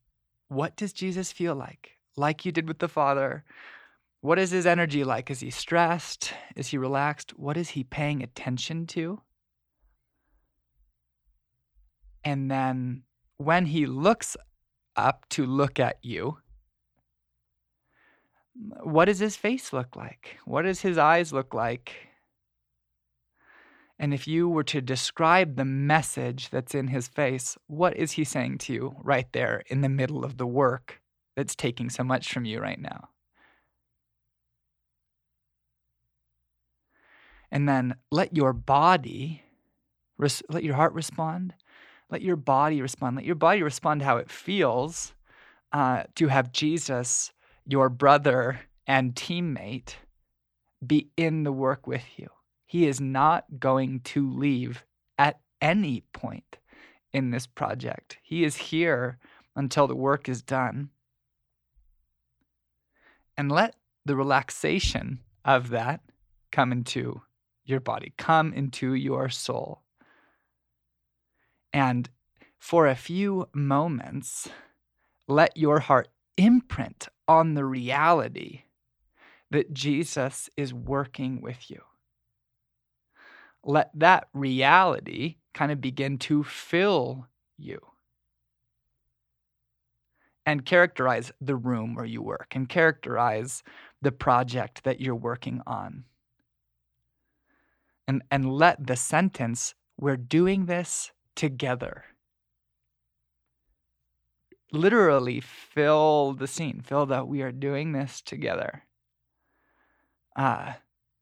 what 0.55 0.75
does 0.75 0.93
Jesus 0.93 1.31
feel 1.31 1.55
like? 1.55 1.91
Like 2.15 2.45
you 2.45 2.51
did 2.51 2.67
with 2.67 2.79
the 2.79 2.87
Father. 2.87 3.43
What 4.21 4.39
is 4.39 4.51
his 4.51 4.65
energy 4.65 5.03
like? 5.03 5.29
Is 5.29 5.41
he 5.41 5.51
stressed? 5.51 6.33
Is 6.55 6.69
he 6.69 6.77
relaxed? 6.77 7.37
What 7.37 7.57
is 7.57 7.69
he 7.69 7.83
paying 7.83 8.23
attention 8.23 8.87
to? 8.87 9.21
And 12.23 12.49
then 12.49 13.03
when 13.37 13.67
he 13.67 13.85
looks 13.85 14.35
up 14.95 15.27
to 15.29 15.45
look 15.45 15.79
at 15.79 15.97
you, 16.01 16.37
what 18.83 19.05
does 19.05 19.19
his 19.19 19.35
face 19.35 19.73
look 19.73 19.95
like? 19.95 20.37
What 20.45 20.63
does 20.63 20.81
his 20.81 20.97
eyes 20.97 21.33
look 21.33 21.53
like? 21.53 22.04
And 23.97 24.13
if 24.13 24.27
you 24.27 24.49
were 24.49 24.63
to 24.65 24.81
describe 24.81 25.55
the 25.55 25.65
message 25.65 26.49
that's 26.49 26.75
in 26.75 26.87
his 26.87 27.07
face, 27.07 27.57
what 27.67 27.95
is 27.95 28.13
he 28.13 28.23
saying 28.23 28.57
to 28.59 28.73
you 28.73 28.95
right 29.01 29.27
there 29.31 29.63
in 29.67 29.81
the 29.81 29.89
middle 29.89 30.25
of 30.25 30.37
the 30.37 30.47
work 30.47 31.01
that's 31.35 31.55
taking 31.55 31.89
so 31.89 32.03
much 32.03 32.31
from 32.31 32.45
you 32.45 32.59
right 32.59 32.79
now? 32.79 33.09
And 37.51 37.69
then 37.69 37.95
let 38.11 38.35
your 38.35 38.51
body, 38.51 39.43
res- 40.17 40.43
let 40.49 40.63
your 40.63 40.75
heart 40.75 40.93
respond, 40.93 41.53
let 42.09 42.21
your 42.21 42.35
body 42.35 42.81
respond, 42.81 43.15
let 43.15 43.25
your 43.25 43.35
body 43.35 43.63
respond 43.63 44.01
how 44.01 44.17
it 44.17 44.29
feels 44.29 45.13
uh, 45.71 46.03
to 46.15 46.27
have 46.27 46.51
Jesus, 46.51 47.31
your 47.65 47.87
brother 47.89 48.59
and 48.85 49.15
teammate, 49.15 49.95
be 50.85 51.09
in 51.15 51.43
the 51.43 51.51
work 51.53 51.87
with 51.87 52.03
you. 52.17 52.27
He 52.65 52.87
is 52.87 52.99
not 52.99 53.45
going 53.59 54.01
to 54.01 54.29
leave 54.29 54.85
at 55.17 55.39
any 55.61 56.01
point 56.13 56.57
in 57.13 57.31
this 57.31 57.47
project. 57.47 58.17
He 58.23 58.43
is 58.43 58.55
here 58.55 59.17
until 59.55 59.87
the 59.87 59.95
work 59.95 60.27
is 60.27 60.41
done. 60.41 60.89
And 63.37 63.51
let 63.51 63.75
the 64.05 64.15
relaxation 64.15 65.19
of 65.43 65.69
that 65.69 66.01
come 66.51 66.71
into 66.71 67.21
your 67.65 67.79
body, 67.79 68.13
come 68.17 68.53
into 68.53 68.93
your 68.93 69.29
soul. 69.29 69.81
And 71.73 72.09
for 72.59 72.87
a 72.87 72.95
few 72.95 73.47
moments, 73.53 74.49
let 75.27 75.57
your 75.57 75.79
heart 75.79 76.07
imprint 76.37 77.07
on 77.27 77.53
the 77.53 77.65
reality 77.65 78.63
that 79.51 79.73
Jesus 79.73 80.49
is 80.57 80.73
working 80.73 81.41
with 81.41 81.69
you. 81.69 81.81
Let 83.65 83.89
that 83.95 84.27
reality 84.33 85.37
kind 85.55 85.71
of 85.71 85.81
begin 85.81 86.19
to 86.19 86.43
fill 86.43 87.27
you 87.57 87.79
and 90.45 90.65
characterize 90.65 91.31
the 91.41 91.55
room 91.55 91.95
where 91.95 92.05
you 92.05 92.21
work 92.21 92.53
and 92.55 92.69
characterize 92.69 93.63
the 94.01 94.11
project 94.11 94.83
that 94.83 95.01
you're 95.01 95.15
working 95.15 95.61
on. 95.65 96.03
And, 98.07 98.21
and 98.29 98.53
let 98.53 98.85
the 98.85 98.95
sentence, 98.95 99.73
we're 99.97 100.15
doing 100.15 100.67
this 100.67 101.11
together, 101.35 102.05
literally 104.71 105.39
fill 105.39 106.33
the 106.33 106.47
scene, 106.47 106.81
fill 106.85 107.07
that 107.07 107.27
we 107.27 107.41
are 107.41 107.51
doing 107.51 107.93
this 107.93 108.21
together. 108.21 108.83
Uh, 110.35 110.73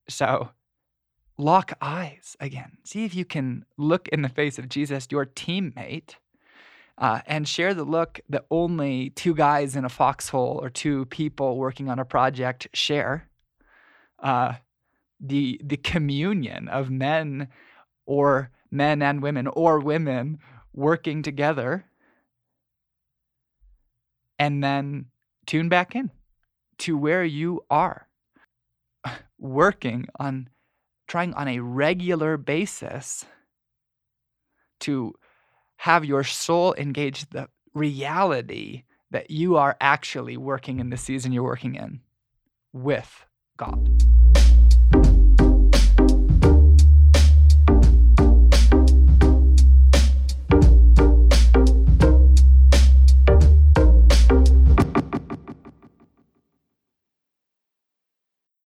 so 0.09 0.49
lock 1.37 1.73
eyes 1.81 2.35
again. 2.39 2.77
See 2.83 3.05
if 3.05 3.15
you 3.15 3.25
can 3.25 3.65
look 3.77 4.07
in 4.09 4.21
the 4.21 4.29
face 4.29 4.59
of 4.59 4.69
Jesus, 4.69 5.07
your 5.09 5.25
teammate, 5.25 6.15
uh, 6.97 7.21
and 7.25 7.47
share 7.47 7.73
the 7.73 7.83
look 7.83 8.19
that 8.29 8.45
only 8.51 9.09
two 9.11 9.33
guys 9.33 9.75
in 9.75 9.85
a 9.85 9.89
foxhole 9.89 10.59
or 10.61 10.69
two 10.69 11.05
people 11.05 11.57
working 11.57 11.89
on 11.89 11.99
a 11.99 12.05
project 12.05 12.67
share. 12.73 13.29
Uh, 14.19 14.53
the 15.19 15.59
the 15.63 15.77
communion 15.77 16.67
of 16.67 16.89
men 16.89 17.47
or 18.05 18.51
men 18.69 19.01
and 19.01 19.21
women 19.21 19.47
or 19.47 19.79
women 19.79 20.37
working 20.73 21.21
together 21.21 21.85
and 24.37 24.63
then 24.63 25.05
tune 25.45 25.69
back 25.69 25.95
in 25.95 26.11
to 26.77 26.97
where 26.97 27.23
you 27.23 27.63
are 27.69 28.07
working 29.39 30.07
on 30.19 30.49
trying 31.07 31.33
on 31.33 31.47
a 31.47 31.59
regular 31.59 32.37
basis 32.37 33.25
to 34.81 35.13
have 35.77 36.05
your 36.05 36.23
soul 36.23 36.73
engage 36.75 37.29
the 37.29 37.47
reality 37.73 38.83
that 39.11 39.29
you 39.29 39.57
are 39.57 39.77
actually 39.79 40.37
working 40.37 40.79
in 40.79 40.89
the 40.89 40.97
season 40.97 41.31
you're 41.31 41.43
working 41.43 41.75
in 41.75 42.01
with 42.73 43.25
God. 43.57 44.03